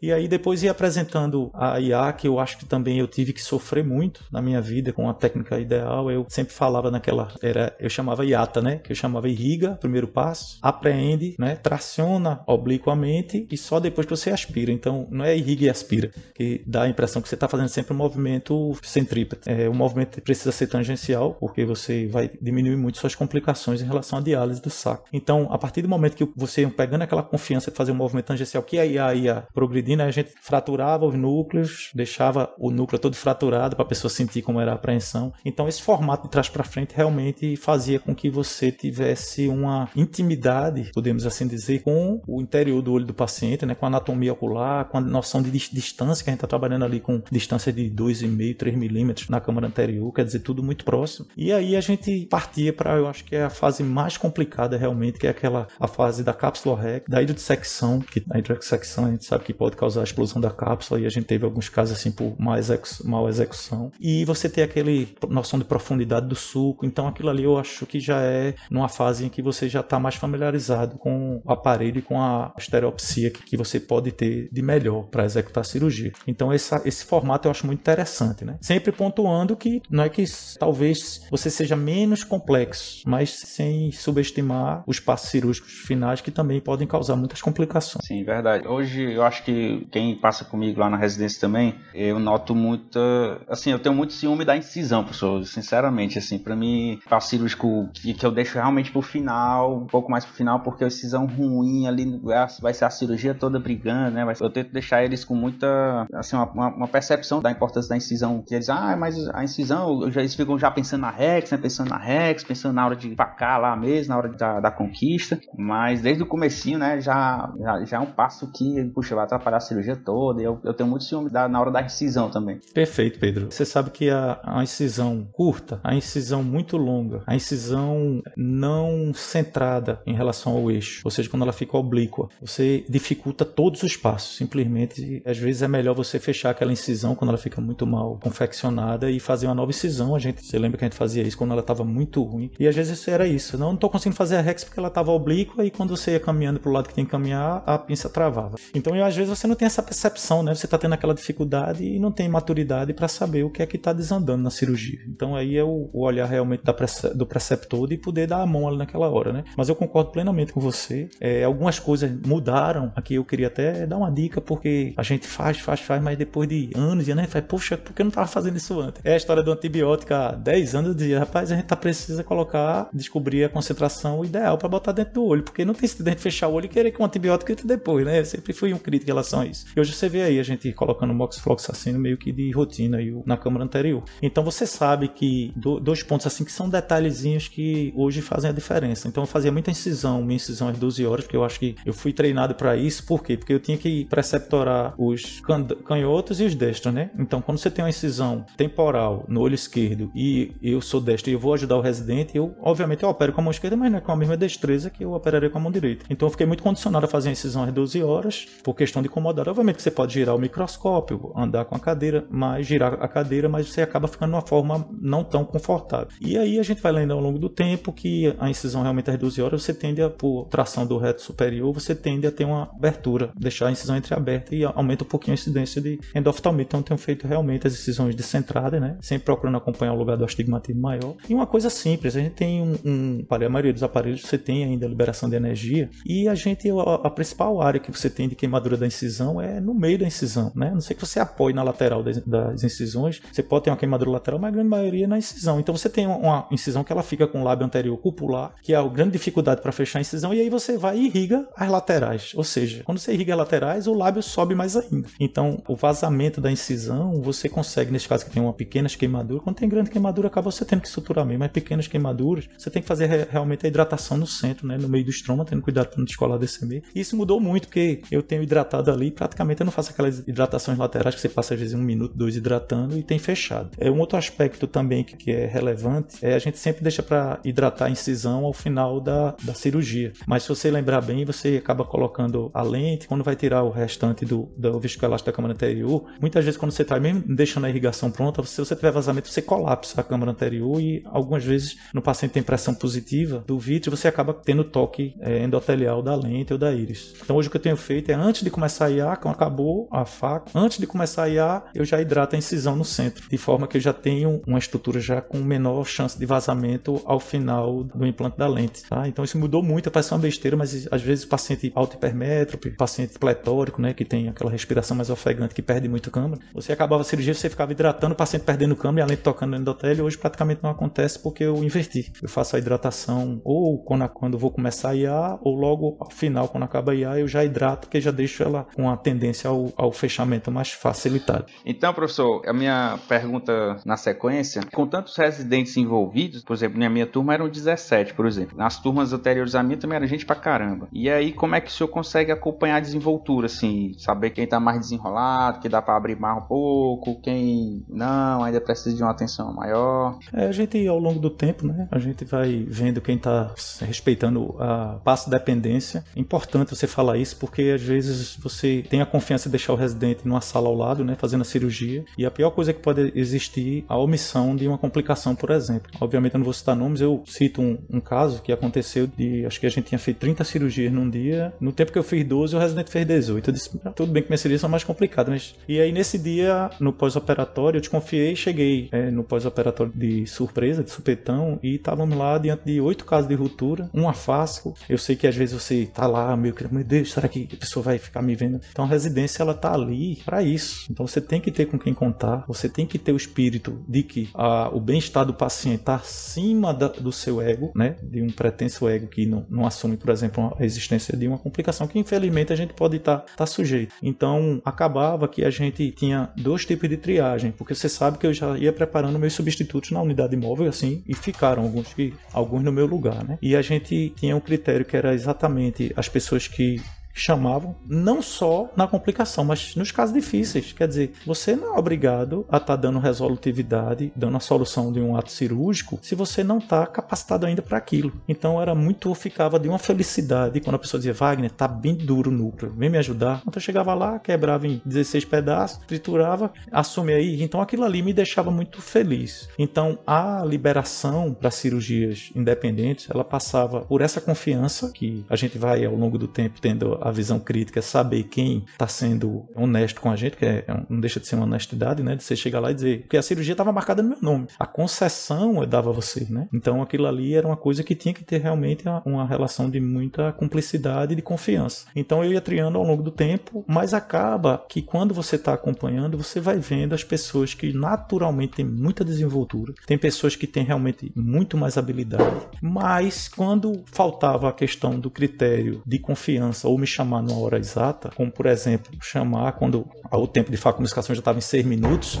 [0.00, 3.42] E aí depois ia apresentando a IA, que eu acho que também eu tive que
[3.42, 6.10] sofrer muito na minha vida com a técnica ideal.
[6.10, 8.76] Eu sempre falava naquela, era, eu chamava IATA, né?
[8.78, 11.56] Que eu chamava irriga, primeiro passo, apreende, né?
[11.56, 14.72] Traciona obliquamente e só depois que você aspira.
[14.72, 17.92] Então não é irriga e aspira, que dá a impressão que você está fazendo sempre
[17.92, 19.48] um movimento centrípeto.
[19.48, 24.18] É, o movimento precisa ser tangencial, porque você vai diminuir muito suas complicações em relação
[24.18, 25.08] à diálise do saco.
[25.12, 28.62] Então, a partir do momento que você pegando aquela confiança de fazer um movimento tangencial,
[28.62, 33.76] que aí ia, ia progredindo, a gente fraturava os núcleos, deixava o núcleo todo fraturado
[33.76, 35.32] para a pessoa sentir como era a apreensão.
[35.44, 39.88] Então, esse formato formato de trás para frente realmente fazia com que você tivesse uma
[39.96, 44.32] intimidade, podemos assim dizer, com o interior do olho do paciente, né, com a anatomia
[44.32, 47.90] ocular, com a noção de distância que a gente está trabalhando ali com distância de
[47.90, 51.26] 2,5, 3 milímetros na câmara anterior, quer dizer, tudo muito próximo.
[51.36, 55.18] E aí a gente partia para, eu acho que é a fase mais complicada realmente,
[55.18, 59.24] que é aquela a fase da cápsula REC, da hidrodissecção, que a hidrodissecção a gente
[59.24, 62.10] sabe que pode causar a explosão da cápsula e a gente teve alguns casos assim
[62.10, 63.92] por mal execução.
[64.00, 68.00] E você ter aquele noção de profundidade do suco, então aquilo ali eu acho que
[68.00, 72.02] já é numa fase em que você já está mais familiarizado com o aparelho e
[72.02, 76.12] com a estereopsia que, você pode ter de melhor para executar a cirurgia.
[76.26, 78.56] Então essa, esse formato eu acho muito interessante, né?
[78.60, 80.24] Sempre pontuando que não é que
[80.58, 86.86] talvez você seja menos complexo, mas sem subestimar os passos cirúrgicos finais que também podem
[86.86, 88.04] causar muitas complicações.
[88.04, 88.66] Sim, verdade.
[88.66, 93.00] Hoje eu acho que quem passa comigo lá na residência também, eu noto muita,
[93.48, 98.14] assim, eu tenho muito ciúme da incisão, professor, sinceramente, assim, para mim, passo cirúrgico que,
[98.14, 101.86] que eu deixo realmente pro final, um pouco mais pro final, porque a incisão ruim
[101.86, 102.20] ali
[102.60, 104.32] vai ser a cirurgia toda brigando, né?
[104.40, 108.54] Eu tento deixar eles com muita, assim, uma, uma percepção da importância da incisão, que
[108.54, 111.58] eles, ah, mas a incisão, eles ficam já pensando na Rex, né?
[111.58, 115.38] Pensando na Rex, pensando na hora de pacar lá mesmo, na hora da, da conquista,
[115.56, 119.58] mas desde o comecinho, né, já, já, já, é um passo que, puxa, vai atrapalhar
[119.58, 122.60] a cirurgia toda, eu, eu tenho muito ciúme da, na hora da incisão também.
[122.74, 123.50] Perfeito, Pedro.
[123.50, 130.00] Você sabe que a, a incisão curta, a incisão muito longa, a incisão não centrada
[130.06, 134.36] em relação ao eixo, ou seja, quando ela fica oblíqua, você dificulta todos os passos.
[134.36, 139.10] Simplesmente, às vezes é melhor você fechar aquela incisão quando ela fica muito mal confeccionada
[139.10, 140.14] e fazer uma nova incisão.
[140.14, 142.50] A gente, você lembra que a gente fazia isso quando ela estava muito ruim?
[142.58, 143.58] E às vezes era isso.
[143.58, 146.60] Não, tô conseguindo fazer a Rex porque ela estava oblíqua e quando você ia caminhando
[146.60, 148.56] para o lado que tem que caminhar, a pinça travava.
[148.74, 150.54] Então, às vezes você não tem essa percepção, né?
[150.54, 153.76] Você está tendo aquela dificuldade e não tem maturidade para saber o que é que
[153.76, 155.00] está desandando na cirurgia.
[155.08, 156.74] Então, aí o, o olhar realmente da,
[157.14, 159.44] do preceptor de poder dar a mão ali naquela hora, né?
[159.56, 161.08] Mas eu concordo plenamente com você.
[161.20, 162.92] É, algumas coisas mudaram.
[162.96, 166.48] Aqui eu queria até dar uma dica, porque a gente faz, faz, faz, mas depois
[166.48, 167.26] de anos, né?
[167.26, 169.00] Faz, poxa, por que eu não estava fazendo isso antes?
[169.04, 170.88] É a história do antibiótico há 10 anos.
[170.90, 175.14] Eu dizia, rapaz, a gente tá precisa colocar, descobrir a concentração ideal para botar dentro
[175.14, 177.04] do olho, porque não tem sentido a gente fechar o olho e querer que um
[177.04, 178.20] antibiótico entre depois, né?
[178.20, 179.66] Eu sempre fui um crítico em relação a isso.
[179.76, 183.36] E hoje você vê aí a gente colocando moxifloxacino meio que de rotina aí na
[183.36, 184.02] câmara anterior.
[184.20, 189.08] Então você sabe que dois pontos assim que são detalhezinhos que hoje fazem a diferença.
[189.08, 191.92] Então eu fazia muita incisão, minha incisão às 12 horas, porque eu acho que eu
[191.92, 193.04] fui treinado para isso.
[193.04, 193.36] Por quê?
[193.36, 195.40] Porque eu tinha que preceptorar os
[195.86, 197.10] canhotos e os destros, né?
[197.18, 201.34] Então quando você tem uma incisão temporal no olho esquerdo e eu sou destro e
[201.34, 203.98] eu vou ajudar o residente, eu obviamente eu opero com a mão esquerda, mas não
[203.98, 206.04] é com a mesma destreza que eu operaria com a mão direita.
[206.08, 209.08] Então eu fiquei muito condicionado a fazer a incisão às 12 horas por questão de
[209.08, 209.48] incomodar.
[209.48, 213.68] Obviamente você pode girar o microscópio, andar com a cadeira, mas girar a cadeira, mas
[213.68, 216.08] você acaba ficando uma forma não tão confortável.
[216.20, 219.18] E aí a gente vai lendo ao longo do tempo que a incisão realmente às
[219.18, 222.70] 12 horas você tende a, por tração do reto superior, você tende a ter uma
[222.74, 226.68] abertura, deixar a incisão entreaberta e aumenta um pouquinho a incidência de endoftalmite.
[226.68, 228.96] Então tenho feito realmente as incisões descentradas, né?
[229.00, 231.14] Sempre procurando acompanhar o lugar do astigmatismo maior.
[231.28, 234.64] E uma coisa simples, a gente tem um, um a maioria dos aparelhos você tem
[234.64, 238.34] ainda liberação de energia e a gente a, a principal área que você tem de
[238.34, 240.68] queimadura da incisão é no meio da incisão, né?
[240.68, 243.76] A não sei que você apoie na lateral das, das, incisões, você pode ter uma
[243.76, 245.60] queimadura lateral, mas a grande maioria é na incisão.
[245.60, 248.76] Então você tem uma incisão que ela fica com o lábio anterior cupular, que é
[248.76, 252.32] a grande dificuldade para fechar a incisão, e aí você vai e irriga as laterais.
[252.34, 255.08] Ou seja, quando você irriga as laterais, o lábio sobe mais ainda.
[255.18, 259.56] Então, o vazamento da incisão, você consegue, nesse caso que tem uma pequena queimadura, quando
[259.56, 262.88] tem grande queimadura, acaba você tendo que suturar mesmo, mas pequenas queimaduras, você tem que
[262.88, 266.04] fazer realmente a hidratação no centro, né, no meio do estroma, tendo cuidado para não
[266.04, 266.82] descolar desse meio.
[266.94, 270.78] E isso mudou muito, porque eu tenho hidratado ali, praticamente eu não faço aquelas hidratações
[270.78, 273.70] laterais que você passa às vezes um minuto, dois hidratando e tem fechado.
[273.78, 277.38] É um outro aspecto também que, que é relevante, é a gente sempre deixa para
[277.44, 280.12] hidratar a incisão ao final da, da cirurgia.
[280.26, 284.24] Mas se você lembrar bem, você acaba colocando a lente, quando vai tirar o restante
[284.24, 288.10] do, do viscoelástico da câmara anterior, muitas vezes quando você está mesmo deixando a irrigação
[288.10, 292.32] pronta, se você tiver vazamento, você colapsa a câmara anterior e algumas vezes no paciente
[292.32, 296.72] tem pressão positiva do vítreo, você acaba tendo toque é, endotelial da lente ou da
[296.72, 297.14] íris.
[297.22, 299.88] Então hoje o que eu tenho feito é antes de começar a IA, quando acabou
[299.90, 303.38] a faca, antes de começar a IA, eu já hidrato a incisão no centro, de
[303.38, 307.84] forma que eu já tenho uma estrutura já com menor chance de vazamento ao final
[307.84, 308.82] do implante da lente.
[308.88, 309.06] Tá?
[309.08, 313.80] Então isso mudou muito, parece uma besteira, mas às vezes paciente alto hipermétrope, paciente pletórico,
[313.80, 317.34] né, que tem aquela respiração mais ofegante que perde muito câmara, você acabava a cirurgia,
[317.34, 320.62] você ficava hidratando, o paciente perdendo câmara e a lente tocando no endotélio, hoje praticamente
[320.62, 322.12] não acontece porque eu inverti.
[322.22, 326.48] Eu faço a hidratação ou quando, quando vou começar a IA, ou logo ao final,
[326.48, 329.72] quando acaba a IA, eu já hidrato, porque já deixo ela com a tendência ao,
[329.76, 331.46] ao fechamento mais facilitado.
[331.64, 337.06] Então, professor, a minha pergunta na sequência, com tantos residentes envolvidos, por exemplo, na minha
[337.06, 338.56] turma eram 17, por exemplo.
[338.56, 340.88] Nas turmas anteriores a minha também era gente pra caramba.
[340.92, 344.60] E aí, como é que o senhor consegue acompanhar a desenvoltura, assim, saber quem tá
[344.60, 349.10] mais desenrolado, que dá para abrir mais um pouco, quem não, ainda precisa de uma
[349.10, 350.18] atenção maior?
[350.32, 354.54] É, a gente, ao longo do tempo, né, a gente vai vendo quem tá respeitando
[354.60, 356.04] a passo dependência.
[356.14, 360.26] Importante você falar isso, porque às vezes você tem a confiança de deixar o residente
[360.26, 363.84] numa sala ao lado, né, fazendo a cirurgia, e a pior coisa que pode existir
[363.88, 365.90] a omissão de uma complicação, por exemplo.
[365.98, 369.58] Obviamente eu não vou citar nomes, eu cito um, um caso que aconteceu de, acho
[369.58, 372.54] que a gente tinha feito 30 cirurgias num dia, no tempo que eu fiz 12,
[372.54, 373.48] o residente fez 18.
[373.48, 375.54] Eu disse, ah, tudo bem que minhas cirurgias são mais complicadas, mas...
[375.66, 380.90] E aí nesse dia, no pós-operatório, eu desconfiei, cheguei é, no pós-operatório de surpresa, de
[380.90, 384.74] supetão, e estávamos lá diante de oito casos de ruptura, um afasco.
[384.88, 387.56] Eu sei que às vezes você tá lá, meio que, meu Deus, será que a
[387.56, 388.60] pessoa vai ficar me vendo?
[388.70, 390.86] Então a residência, ela tá ali para isso.
[390.90, 394.02] Então você tem que ter com quem contar, você tem que ter o espírito de
[394.02, 397.96] que a, o bem-estar do paciente está acima da, do seu ego, né?
[398.02, 401.86] De um pretenso ego que não, não assume, por exemplo, a existência de uma complicação
[401.86, 403.94] que infelizmente a gente pode estar tá, tá sujeito.
[404.02, 408.32] Então acabava que a gente tinha dois tipos de triagem, porque você sabe que eu
[408.32, 412.72] já ia preparando meus substitutos na unidade móvel assim e ficaram alguns que alguns no
[412.72, 413.38] meu lugar, né?
[413.40, 416.80] E a gente tinha um critério que era exatamente as pessoas que
[417.12, 420.72] chamavam, não só na complicação, mas nos casos difíceis.
[420.72, 425.00] Quer dizer, você não é obrigado a estar tá dando resolutividade, dando a solução de
[425.00, 428.12] um ato cirúrgico, se você não está capacitado ainda para aquilo.
[428.28, 432.30] Então era muito, ficava de uma felicidade quando a pessoa dizia, Wagner, tá bem duro
[432.30, 433.42] o núcleo, vem me ajudar.
[433.42, 437.42] Então eu chegava lá, quebrava em 16 pedaços, triturava, assume aí.
[437.42, 439.48] Então aquilo ali me deixava muito feliz.
[439.58, 445.84] Então a liberação para cirurgias independentes, ela passava por essa confiança que a gente vai
[445.84, 450.10] ao longo do tempo tendo a visão crítica é saber quem está sendo honesto com
[450.10, 452.14] a gente, que é, não deixa de ser uma honestidade, né?
[452.14, 454.46] De você chegar lá e dizer, porque a cirurgia estava marcada no meu nome.
[454.58, 456.48] A concessão eu dava a você, né?
[456.52, 460.32] Então aquilo ali era uma coisa que tinha que ter realmente uma relação de muita
[460.32, 461.86] cumplicidade e de confiança.
[461.94, 466.16] Então eu ia triando ao longo do tempo, mas acaba que quando você está acompanhando,
[466.16, 471.12] você vai vendo as pessoas que naturalmente têm muita desenvoltura, tem pessoas que têm realmente
[471.16, 477.22] muito mais habilidade, mas quando faltava a questão do critério de confiança ou me chamar
[477.22, 481.42] numa hora exata, como por exemplo, chamar quando o tempo de facomunicação já estava em
[481.42, 482.20] 6 minutos,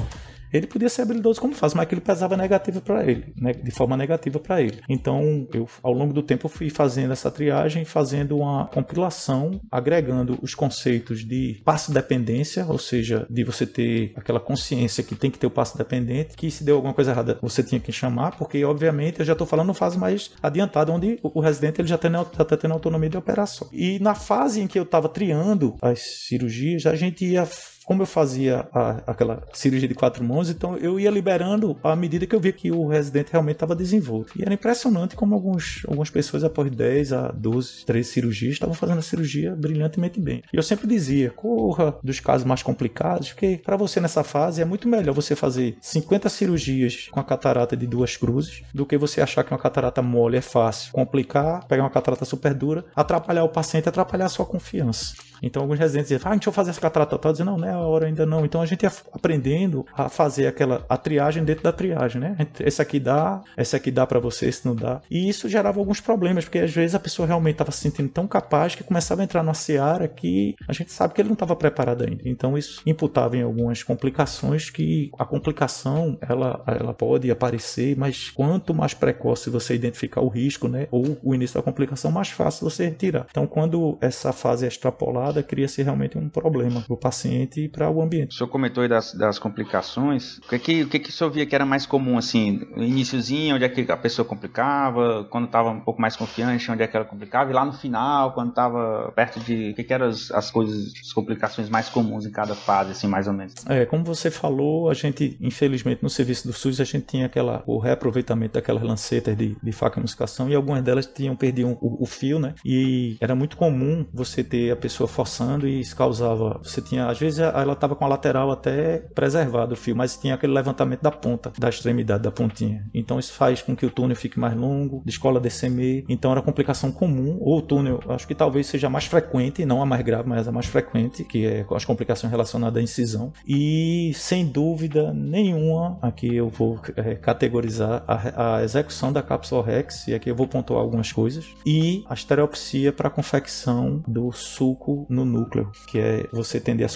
[0.52, 3.52] ele podia ser habilidoso como faz, mas aquilo pesava negativo para ele, né?
[3.52, 4.80] de forma negativa para ele.
[4.88, 10.38] Então, eu ao longo do tempo eu fui fazendo essa triagem, fazendo uma compilação, agregando
[10.42, 15.38] os conceitos de passo dependência, ou seja, de você ter aquela consciência que tem que
[15.38, 18.64] ter o passo dependente, que se deu alguma coisa errada, você tinha que chamar, porque
[18.64, 22.56] obviamente eu já estou falando fase mais adiantada, onde o residente ele já está tá
[22.56, 23.68] tendo autonomia de operação.
[23.72, 27.46] E na fase em que eu estava triando as cirurgias, a gente ia
[27.84, 32.26] como eu fazia a, aquela cirurgia de quatro mãos, então eu ia liberando à medida
[32.26, 34.32] que eu via que o residente realmente estava desenvolto.
[34.36, 38.98] E era impressionante como alguns, algumas pessoas, após 10 a 12, 13 cirurgias, estavam fazendo
[38.98, 40.42] a cirurgia brilhantemente bem.
[40.52, 44.64] E eu sempre dizia: corra dos casos mais complicados, porque para você nessa fase é
[44.64, 49.20] muito melhor você fazer 50 cirurgias com a catarata de duas cruzes do que você
[49.20, 53.48] achar que uma catarata mole é fácil, complicar, pegar uma catarata super dura, atrapalhar o
[53.48, 55.14] paciente, atrapalhar a sua confiança.
[55.42, 57.32] Então alguns residentes dizem, ah, deixa eu fazer essa catarata total.
[57.32, 58.44] Dizem, não, não é a hora ainda não.
[58.44, 62.36] Então a gente ia aprendendo a fazer aquela a triagem dentro da triagem, né?
[62.60, 65.00] Esse aqui dá, esse aqui dá para você, esse não dá.
[65.10, 68.26] E isso gerava alguns problemas, porque às vezes a pessoa realmente estava se sentindo tão
[68.26, 71.56] capaz que começava a entrar numa seara que a gente sabe que ele não estava
[71.56, 72.22] preparado ainda.
[72.24, 78.74] Então isso imputava em algumas complicações que a complicação ela, ela pode aparecer, mas quanto
[78.74, 82.86] mais precoce você identificar o risco, né, ou o início da complicação, mais fácil você
[82.86, 83.26] retirar.
[83.30, 88.02] Então quando essa fase é extrapolada cria-se realmente um problema o paciente e para o
[88.02, 88.34] ambiente.
[88.34, 90.38] O senhor comentou aí das, das complicações.
[90.38, 92.82] O que, que, o que, que o senhor via que era mais comum, assim, no
[92.82, 96.86] iníciozinho, onde é que a pessoa complicava, quando estava um pouco mais confiante, onde é
[96.86, 99.70] que ela complicava, e lá no final, quando estava perto de...
[99.70, 103.06] O que, que eram as, as coisas, as complicações mais comuns em cada fase, assim,
[103.06, 103.54] mais ou menos?
[103.68, 107.62] É, como você falou, a gente, infelizmente, no serviço do SUS, a gente tinha aquela,
[107.66, 112.02] o reaproveitamento daquelas lancetas de, de faca e muscação, e algumas delas tinham perdido o,
[112.02, 112.54] o fio, né?
[112.64, 116.60] E era muito comum você ter a pessoa forçando e isso causava.
[116.62, 120.34] Você tinha, às vezes ela estava com a lateral até preservado o fio, mas tinha
[120.34, 122.84] aquele levantamento da ponta, da extremidade da pontinha.
[122.94, 125.62] Então isso faz com que o túnel fique mais longo, descola descer
[126.08, 129.86] Então era complicação comum, ou o túnel, acho que talvez seja mais frequente, não a
[129.86, 133.32] mais grave, mas a mais frequente, que é as complicações relacionadas à incisão.
[133.46, 140.08] E sem dúvida nenhuma, aqui eu vou é, categorizar a, a, execução da cápsula Rex,
[140.08, 145.24] e aqui eu vou pontuar algumas coisas, e a estereopsia para confecção do suco no
[145.24, 146.88] núcleo, que é você tender a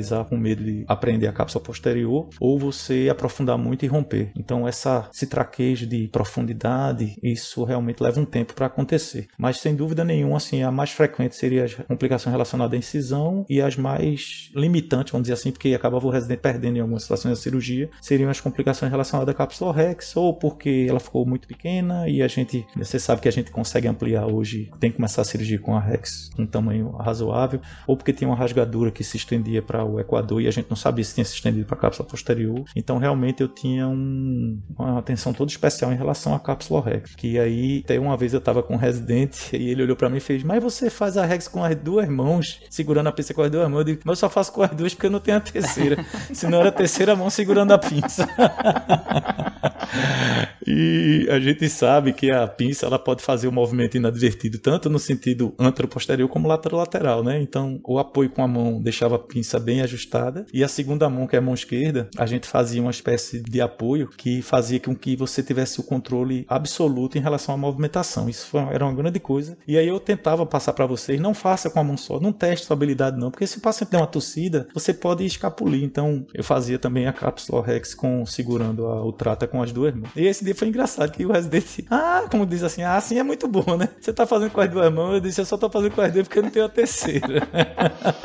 [0.00, 4.30] especializar com medo de aprender a cápsula posterior, ou você aprofundar muito e romper.
[4.36, 9.28] Então, essa, esse traquejo de profundidade, isso realmente leva um tempo para acontecer.
[9.38, 13.60] Mas, sem dúvida nenhuma, assim, a mais frequente seria a complicação relacionada à incisão e
[13.60, 17.42] as mais limitantes, vamos dizer assim, porque acabava o residente perdendo em algumas situações da
[17.42, 22.22] cirurgia, seriam as complicações relacionadas à cápsula Rex, ou porque ela ficou muito pequena e
[22.22, 25.58] a gente, você sabe que a gente consegue ampliar hoje, tem que começar a cirurgia
[25.58, 29.62] com a Rex com um tamanho razoável, ou porque tinha uma rasgadura que se estendia
[29.62, 32.08] para o equador e a gente não sabia se tinha se estendido para a cápsula
[32.08, 32.64] posterior.
[32.74, 37.14] Então, realmente, eu tinha um, uma atenção toda especial em relação à cápsula Rex.
[37.14, 40.18] Que aí, até uma vez eu estava com um residente e ele olhou para mim
[40.18, 43.42] e fez: Mas você faz a Rex com as duas mãos, segurando a pinça com
[43.42, 43.80] as duas mãos?
[43.80, 46.04] Eu digo: Mas eu só faço com as duas porque eu não tenho a terceira.
[46.32, 48.28] Se não era a terceira mão segurando a pinça.
[50.66, 54.88] e a gente sabe que a pinça ela pode fazer o um movimento inadvertido tanto
[54.88, 57.40] no sentido anteroposterior como lateral-lateral, né?
[57.40, 61.26] Então, o apoio com a mão deixava a pinça bem ajustada e a segunda mão,
[61.26, 64.94] que é a mão esquerda, a gente fazia uma espécie de apoio que fazia com
[64.94, 68.28] que você tivesse o controle absoluto em relação à movimentação.
[68.28, 69.56] Isso foi, era uma grande coisa.
[69.66, 72.66] E aí eu tentava passar para vocês, não faça com a mão só, não teste
[72.66, 75.82] sua habilidade não, porque se o paciente der uma tossida, você pode escapulir.
[75.84, 79.94] Então, eu fazia também a cápsula Rex com segurando a, o trata com as duas
[79.94, 80.10] mãos.
[80.16, 83.22] E esse dia foi engraçado que o residente, ah, como diz assim, ah, assim é
[83.22, 83.88] muito bom, né?
[84.00, 86.12] Você tá fazendo com as duas mãos, eu disse, eu só tô fazendo com as
[86.12, 87.48] duas porque eu não tenho a terceira.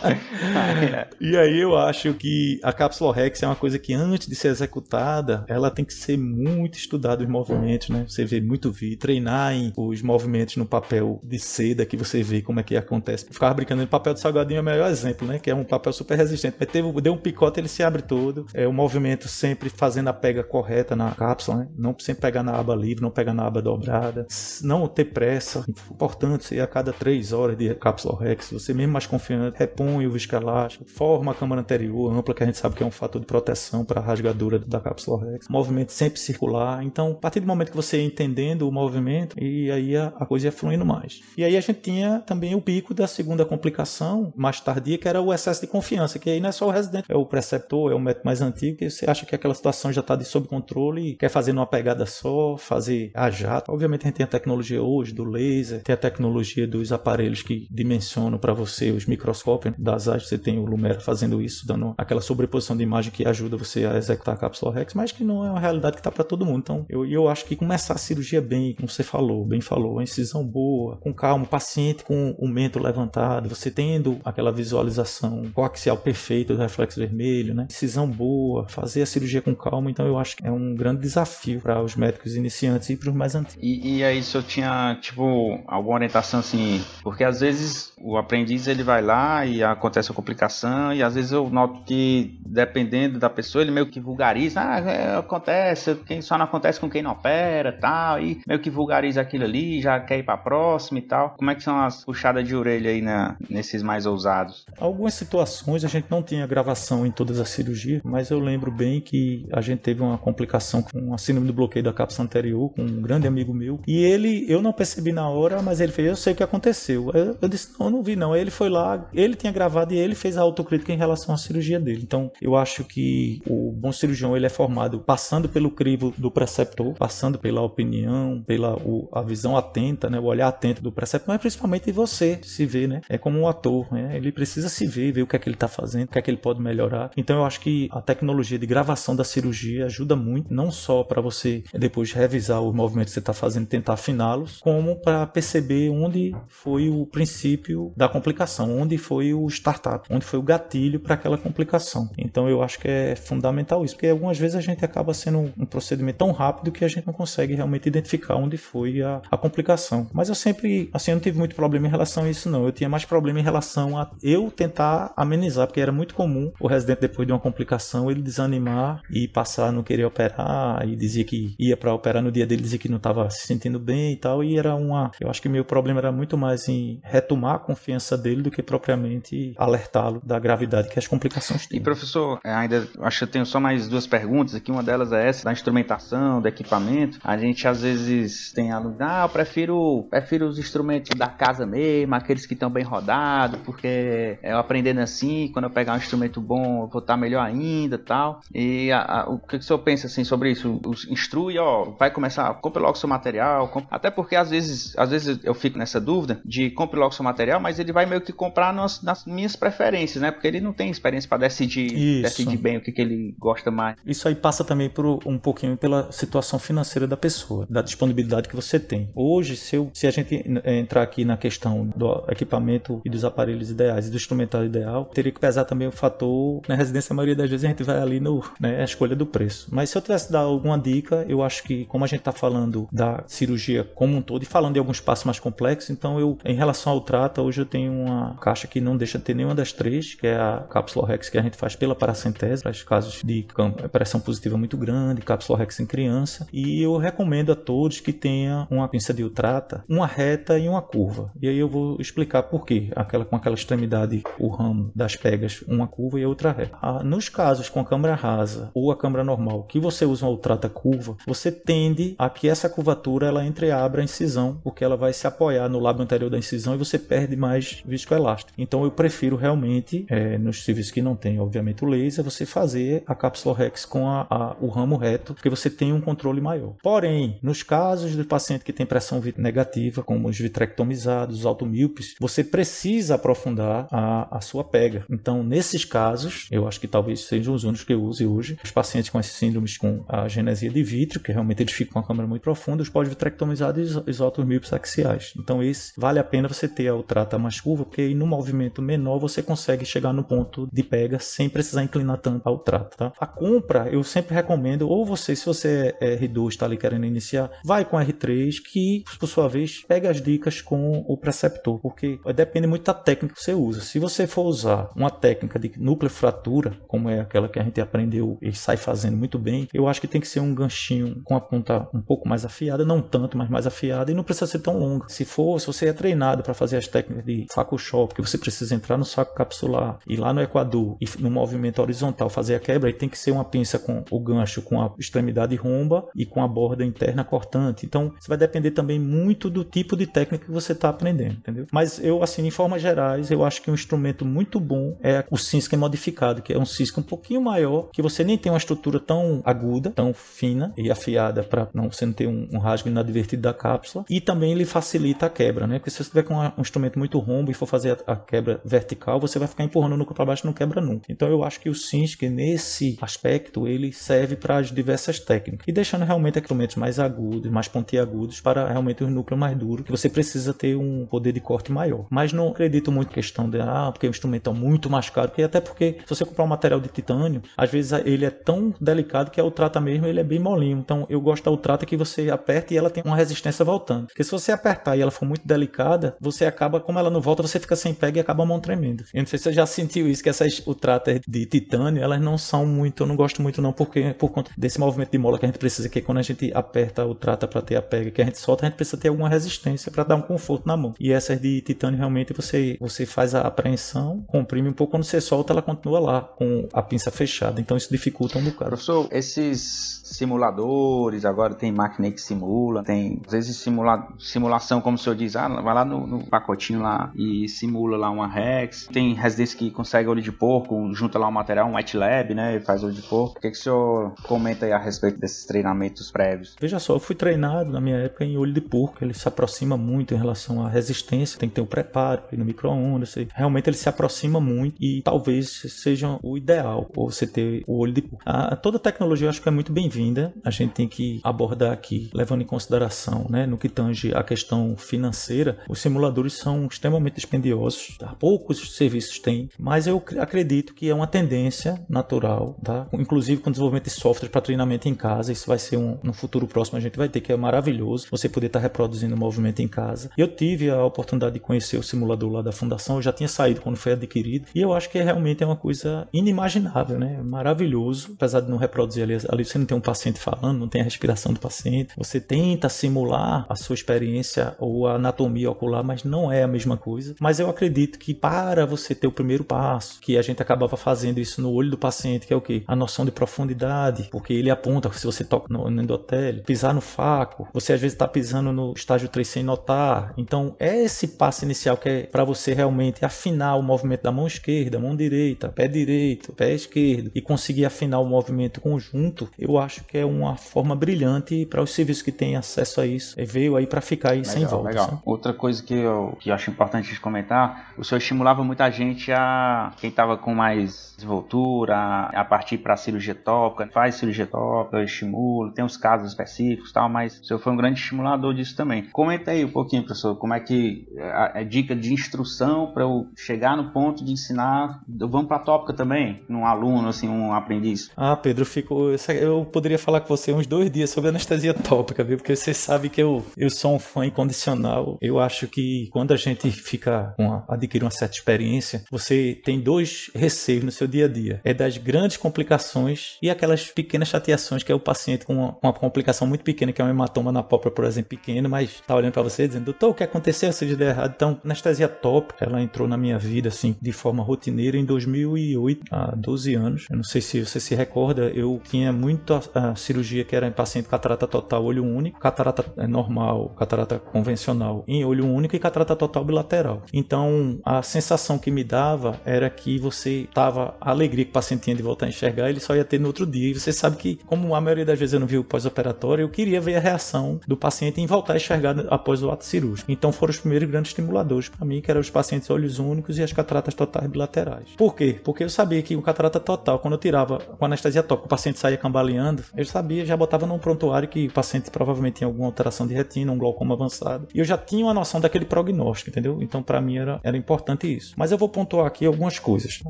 [1.19, 4.49] e aí eu acho que a cápsula Rex é uma coisa que antes de ser
[4.49, 8.05] executada, ela tem que ser muito estudada os movimentos, né?
[8.07, 12.41] Você vê muito vídeo, treinar em os movimentos no papel de seda que você vê
[12.41, 13.25] como é que acontece.
[13.29, 15.39] Ficava brincando, o papel de salgadinho é o melhor exemplo, né?
[15.39, 16.57] Que é um papel super resistente.
[16.59, 18.45] Mas teve, deu um picote, ele se abre todo.
[18.53, 21.67] É o movimento sempre fazendo a pega correta na cápsula, né?
[21.77, 24.27] Não sempre pegar na aba livre, não pegar na aba dobrada.
[24.61, 25.65] Não ter pressa.
[25.91, 30.11] Importante ser a cada três horas de cápsula Rex, você mesmo mais confiante, repõe o
[30.11, 33.25] viscoelástico, forma a câmara anterior ampla, que a gente sabe que é um fator de
[33.25, 35.47] proteção para a rasgadura da cápsula Rex.
[35.49, 36.83] Movimento sempre circular.
[36.83, 40.25] Então, a partir do momento que você ia entendendo o movimento, e aí a, a
[40.25, 41.21] coisa ia fluindo mais.
[41.37, 45.21] E aí a gente tinha também o pico da segunda complicação, mais tardia, que era
[45.21, 47.95] o excesso de confiança, que aí não é só o residente, é o preceptor, é
[47.95, 51.11] o método mais antigo, que você acha que aquela situação já está de sob controle
[51.11, 53.71] e quer fazer numa pegada só, fazer a jato.
[53.71, 57.67] Obviamente a gente tem a tecnologia hoje do laser, tem a tecnologia dos aparelhos que
[57.71, 62.21] dimensionam para você os microscópios das áreas, você tem o Lumera fazendo isso, dando aquela
[62.21, 65.49] sobreposição de imagem que ajuda você a executar a cápsula Rex, mas que não é
[65.49, 66.59] uma realidade que está para todo mundo.
[66.59, 70.03] Então, eu, eu acho que começar a cirurgia bem, como você falou, bem falou, a
[70.03, 76.53] incisão boa, com calma, paciente com o mento levantado, você tendo aquela visualização coaxial perfeita
[76.53, 77.65] do reflexo vermelho, né?
[77.69, 81.59] Incisão boa, fazer a cirurgia com calma, então eu acho que é um grande desafio
[81.59, 83.63] para os médicos iniciantes e para os mais antigos.
[83.63, 88.67] E, e aí, se eu tinha, tipo, alguma orientação assim, porque às vezes o aprendiz
[88.67, 93.29] ele vai lá e acontece a complicação, e às vezes eu noto que dependendo da
[93.29, 97.11] pessoa, ele meio que vulgariza, ah, é, acontece, quem só não acontece com quem não
[97.11, 101.35] opera, tal, e meio que vulgariza aquilo ali, já quer ir para próxima e tal.
[101.37, 104.65] Como é que são as puxadas de orelha aí na, nesses mais ousados?
[104.77, 108.99] Algumas situações a gente não tinha gravação em todas as cirurgias, mas eu lembro bem
[108.99, 112.81] que a gente teve uma complicação com a síndrome do bloqueio da cápsula anterior com
[112.81, 116.15] um grande amigo meu, e ele, eu não percebi na hora, mas ele fez, eu
[116.15, 117.11] sei o que aconteceu.
[117.13, 118.35] Eu, eu disse, não, eu não vi não.
[118.35, 121.79] Ele foi lá, ele tinha gravado e ele fez a autocrítica em relação à cirurgia
[121.79, 122.01] dele.
[122.03, 126.93] Então, eu acho que o bom cirurgião ele é formado passando pelo crivo do preceptor,
[126.95, 131.41] passando pela opinião, pela o, a visão atenta, né, o olhar atento do preceptor, mas
[131.41, 133.01] principalmente você se ver, né?
[133.09, 134.15] É como um ator, né?
[134.15, 136.21] Ele precisa se ver, ver o que é que ele está fazendo, o que é
[136.21, 137.11] que ele pode melhorar.
[137.15, 141.21] Então, eu acho que a tecnologia de gravação da cirurgia ajuda muito, não só para
[141.21, 146.35] você depois revisar os movimentos que você está fazendo, tentar afiná-los, como para perceber onde
[146.47, 151.37] foi o princípio da complicação, onde foi o startup, onde foi o gatilho para aquela
[151.37, 152.09] complicação.
[152.17, 155.65] Então eu acho que é fundamental isso, porque algumas vezes a gente acaba sendo um
[155.65, 160.07] procedimento tão rápido que a gente não consegue realmente identificar onde foi a, a complicação.
[160.13, 162.65] Mas eu sempre, assim, eu não tive muito problema em relação a isso, não.
[162.65, 166.67] Eu tinha mais problema em relação a eu tentar amenizar, porque era muito comum o
[166.67, 171.23] residente, depois de uma complicação, ele desanimar e passar a não querer operar e dizia
[171.23, 174.15] que ia para operar no dia dele, dizia que não estava se sentindo bem e
[174.15, 174.43] tal.
[174.43, 175.11] E era uma.
[175.19, 178.61] Eu acho que meu problema era muito mais em retomar a confiança dele do que
[178.61, 181.79] propriamente alertá-lo da gravidade que as complicações têm.
[181.79, 184.71] E professor, é, ainda acho que eu tenho só mais duas perguntas aqui.
[184.71, 187.19] Uma delas é essa da instrumentação, do equipamento.
[187.23, 192.15] A gente às vezes tem aluno, ah, eu prefiro, prefiro os instrumentos da casa mesmo,
[192.15, 196.83] aqueles que estão bem rodados, porque eu aprendendo assim, quando eu pegar um instrumento bom,
[196.83, 198.41] eu vou estar melhor ainda tal.
[198.53, 200.69] E a, a, o que, que o senhor pensa assim sobre isso?
[200.69, 203.87] treinamento instrui, ó, vai começar, compre logo seu material, compre...
[203.91, 207.59] até porque às vezes, às vezes eu fico nessa dúvida de compre logo seu material,
[207.59, 210.31] mas ele vai meio que comprar nas, nas minhas preferências, né?
[210.31, 213.95] Porque ele não tem experiência para decidir, decidir bem o que, que ele gosta mais.
[214.05, 218.55] Isso aí passa também por um pouquinho pela situação financeira da pessoa, da disponibilidade que
[218.55, 219.09] você tem.
[219.15, 223.69] Hoje, se, eu, se a gente entrar aqui na questão do equipamento e dos aparelhos
[223.69, 227.35] ideais e do instrumental ideal, teria que pesar também o fator na residência, a maioria
[227.35, 229.67] das vezes a gente vai ali no, né, a escolha do preço.
[229.71, 232.87] Mas se eu tivesse dar alguma dica, eu acho que como a gente está falando
[232.91, 236.55] da cirurgia como um todo e falando de alguns passos mais complexos, então eu, em
[236.55, 239.71] relação ao trata, hoje eu tenho uma caixa que não deixa de ter nenhuma das
[239.71, 243.45] três, que é a cápsula Rex que a gente faz pela paracentese, para casos de
[243.91, 248.67] pressão positiva muito grande, cápsula Rex em criança, e eu recomendo a todos que tenha
[248.69, 251.31] uma pinça de ultrata, uma reta e uma curva.
[251.41, 255.63] E aí eu vou explicar por quê, aquela com aquela extremidade, o ramo das pegas,
[255.67, 256.77] uma curva e outra reta.
[256.81, 260.31] Ah, nos casos com a câmera rasa ou a câmera normal, que você usa uma
[260.31, 265.13] ultrata curva, você tende a que essa curvatura ela entreabra a incisão, porque ela vai
[265.13, 268.53] se apoiar no lábio anterior da incisão e você perde mais viscoelástico.
[268.57, 273.03] Então eu prefiro realmente, é, nos serviços que não tem, obviamente, o laser, você fazer
[273.05, 276.75] a cápsula Rex com a, a, o ramo reto, porque você tem um controle maior.
[276.81, 282.43] Porém, nos casos do paciente que tem pressão negativa, como os vitrectomizados, os automíopes, você
[282.43, 285.05] precisa aprofundar a, a sua pega.
[285.09, 288.71] Então, nesses casos, eu acho que talvez sejam os únicos que eu use hoje, os
[288.71, 292.03] pacientes com esses síndromes com a genesia de vítreo, que realmente eles ficam com a
[292.03, 295.33] câmera muito profunda, os pós-vitrectomizados e os automíopes axiais.
[295.37, 298.81] Então, esse vale a pena você ter a trata mais curva, porque aí no movimento
[298.81, 302.97] menor você consegue chegar no ponto de pega sem precisar inclinar tanto ao trato.
[302.97, 303.13] Tá?
[303.19, 307.51] A compra, eu sempre recomendo, ou você, se você é R2, está ali querendo iniciar,
[307.63, 312.67] vai com R3, que por sua vez pega as dicas com o preceptor, porque depende
[312.67, 313.81] muito da técnica que você usa.
[313.81, 317.79] Se você for usar uma técnica de núcleo fratura, como é aquela que a gente
[317.79, 321.35] aprendeu e sai fazendo muito bem, eu acho que tem que ser um ganchinho com
[321.35, 324.59] a ponta um pouco mais afiada, não tanto, mas mais afiada, e não precisa ser
[324.59, 325.07] tão longa.
[325.09, 328.37] Se for, se você é treinado para fazer as técnicas de saco shop, que você
[328.37, 332.59] precisa entrar no saco capsular e lá no equador e no movimento horizontal fazer a
[332.59, 336.25] quebra, aí tem que ser uma pinça com o gancho com a extremidade romba e
[336.25, 337.85] com a borda interna cortante.
[337.85, 341.67] Então, você vai depender também muito do tipo de técnica que você está aprendendo, entendeu?
[341.71, 345.37] Mas eu, assim, em formas gerais, eu acho que um instrumento muito bom é o
[345.37, 348.99] Sinsky modificado, que é um Sinsky um pouquinho maior, que você nem tem uma estrutura
[348.99, 353.41] tão aguda, tão fina e afiada para não você não ter um, um rasgo inadvertido
[353.41, 355.79] da cápsula, e também ele facilita a quebra, né?
[355.79, 358.61] Porque se você tiver com um instrumento muito rombo e for fazer a, a quebra
[358.65, 361.05] vertical, você vai ficar empurrando o núcleo para baixo não quebra nunca.
[361.09, 365.71] Então eu acho que o Sinsky nesse aspecto ele serve para as diversas técnicas e
[365.71, 370.09] deixando realmente instrumentos mais agudos, mais pontiagudos para realmente o núcleo mais duro, que você
[370.09, 372.05] precisa ter um poder de corte maior.
[372.09, 375.29] Mas não acredito muito em questão de ah, porque o instrumento é muito mais caro,
[375.29, 378.73] porque até porque se você comprar um material de titânio, às vezes ele é tão
[378.79, 380.79] delicado que a ultrata mesmo ele é bem molinho.
[380.79, 384.07] Então eu gosto da ultrata que você aperta e ela tem uma resistência voltando.
[384.07, 387.43] Porque se você apertar e ela for muito delicada, você acaba, como ela não volta,
[387.43, 389.03] você fica sem pega e acaba a mão tremendo.
[389.13, 392.37] Eu não sei se você já sentiu isso, que essas ultratas de titânio, elas não
[392.37, 395.45] são muito, eu não gosto muito não, porque por conta desse movimento de mola que
[395.45, 398.21] a gente precisa, que quando a gente aperta o trata para ter a pega que
[398.21, 400.93] a gente solta, a gente precisa ter alguma resistência para dar um conforto na mão.
[400.99, 405.19] E essas de titânio realmente você você faz a apreensão, comprime um pouco, quando você
[405.19, 407.59] solta ela continua lá com a pinça fechada.
[407.59, 408.69] Então isso dificulta um bocado.
[408.69, 414.99] Professor, esses simuladores, agora tem máquina que simula, tem às vezes simula, simulação, como o
[414.99, 418.87] senhor diz, ah, vai lá no, no, pacotinho lá e simula lá uma Rex.
[418.91, 422.57] Tem residência que consegue olho de porco, junta lá um material, um wet lab, né,
[422.57, 423.37] e faz olho de porco.
[423.37, 426.55] O que, que o senhor comenta aí a respeito desses treinamentos prévios?
[426.59, 429.77] Veja só, eu fui treinado na minha época em olho de porco, ele se aproxima
[429.77, 433.77] muito em relação à resistência, tem que ter o um preparo, no micro-ondas, realmente ele
[433.77, 438.23] se aproxima muito e talvez seja o ideal, você ter o olho de porco.
[438.25, 440.33] A, toda tecnologia eu acho que é muito bem-vinda bem-vinda.
[440.43, 444.75] A gente tem que abordar aqui, levando em consideração, né, no que tange a questão
[444.77, 448.15] financeira, os simuladores são extremamente dispendiosos, tá?
[448.19, 452.87] poucos serviços têm, mas eu acredito que é uma tendência natural, tá?
[452.91, 456.11] inclusive com o desenvolvimento de software para treinamento em casa, isso vai ser um, no
[456.11, 459.17] futuro próximo a gente vai ter, que é maravilhoso, você poder estar tá reproduzindo o
[459.17, 460.09] movimento em casa.
[460.17, 463.61] Eu tive a oportunidade de conhecer o simulador lá da fundação, eu já tinha saído
[463.61, 467.21] quando foi adquirido, e eu acho que realmente é uma coisa inimaginável, né?
[467.23, 470.81] Maravilhoso, apesar de não reproduzir ali, ali você não tem um paciente falando, não tem
[470.81, 471.93] a respiração do paciente.
[471.95, 476.75] Você tenta simular a sua experiência ou a anatomia ocular, mas não é a mesma
[476.75, 477.13] coisa.
[477.19, 479.58] Mas eu acredito que para você ter o primeiro passo,
[480.01, 482.63] que a gente acabava fazendo isso no olho do paciente, que é o que?
[482.67, 486.81] A noção de profundidade, porque ele aponta se você toca no, no endotélio, pisar no
[486.81, 490.13] faco, você às vezes está pisando no estágio 3 sem notar.
[490.17, 494.27] Então é esse passo inicial que é para você realmente afinar o movimento da mão
[494.27, 499.29] esquerda, mão direita, pé direito, pé esquerdo e conseguir afinar o movimento conjunto.
[499.37, 503.19] Eu acho que é uma forma brilhante para os serviços que têm acesso a isso.
[503.19, 504.69] É, veio aí para ficar aí legal, sem volta.
[504.69, 505.01] Legal.
[505.05, 509.11] Outra coisa que eu, que eu acho importante de comentar, o senhor estimulava muita gente
[509.11, 511.75] a quem estava com mais desenvoltura,
[512.13, 517.19] a, partir para cirurgia tópica, faz cirurgia tópica, estimula, tem os casos específicos tal, mas
[517.19, 518.83] o senhor foi um grande estimulador disso também.
[518.91, 523.07] Comenta aí um pouquinho, professor, como é que a, a dica de instrução para eu
[523.17, 527.91] chegar no ponto de ensinar, vamos para a tópica também, num aluno, assim, um aprendiz.
[527.95, 532.03] Ah, Pedro, eu fico, eu poderia falar com você uns dois dias sobre anestesia tópica,
[532.03, 532.17] viu?
[532.17, 534.97] Porque você sabe que eu, eu sou um fã incondicional.
[535.01, 540.09] Eu acho que quando a gente fica uma, adquire uma certa experiência, você tem dois
[540.13, 541.41] receios no seu dia a dia.
[541.43, 545.73] É das grandes complicações e aquelas pequenas chateações que é o paciente com uma, uma
[545.73, 549.13] complicação muito pequena, que é um hematoma na pálpebra, por exemplo, pequeno, mas tá olhando
[549.13, 550.51] para você dizendo, doutor, o que aconteceu?
[550.51, 551.13] Seja deu errado.
[551.15, 556.15] Então, anestesia tópica, ela entrou na minha vida, assim, de forma rotineira em 2008, há
[556.15, 556.85] 12 anos.
[556.89, 560.47] Eu não sei se você se recorda, eu tinha muito a, a cirurgia que era
[560.47, 565.59] em paciente catarata total olho único, catarata é, normal, catarata convencional em olho único e
[565.59, 566.81] catarata total bilateral.
[566.93, 571.61] Então, a sensação que me dava era que você tava a alegria que o paciente
[571.61, 573.51] tinha de voltar a enxergar, ele só ia ter no outro dia.
[573.51, 576.29] E você sabe que, como a maioria das vezes eu não vi o pós-operatório, eu
[576.29, 579.91] queria ver a reação do paciente em voltar a enxergar após o ato cirúrgico.
[579.91, 583.23] Então, foram os primeiros grandes estimuladores para mim, que eram os pacientes olhos únicos e
[583.23, 584.67] as cataratas totais bilaterais.
[584.77, 585.19] Por quê?
[585.23, 588.59] Porque eu sabia que o catarata total, quando eu tirava com anestesia tópica, o paciente
[588.59, 592.87] saía cambaleando, eu sabia, já botava num prontuário que o paciente provavelmente tinha alguma alteração
[592.87, 594.27] de retina, um glaucoma avançado.
[594.33, 596.39] E eu já tinha uma noção daquele prognóstico, entendeu?
[596.41, 598.13] Então, para mim era, era importante isso.
[598.17, 599.81] Mas eu vou pontuar aqui algumas coisas.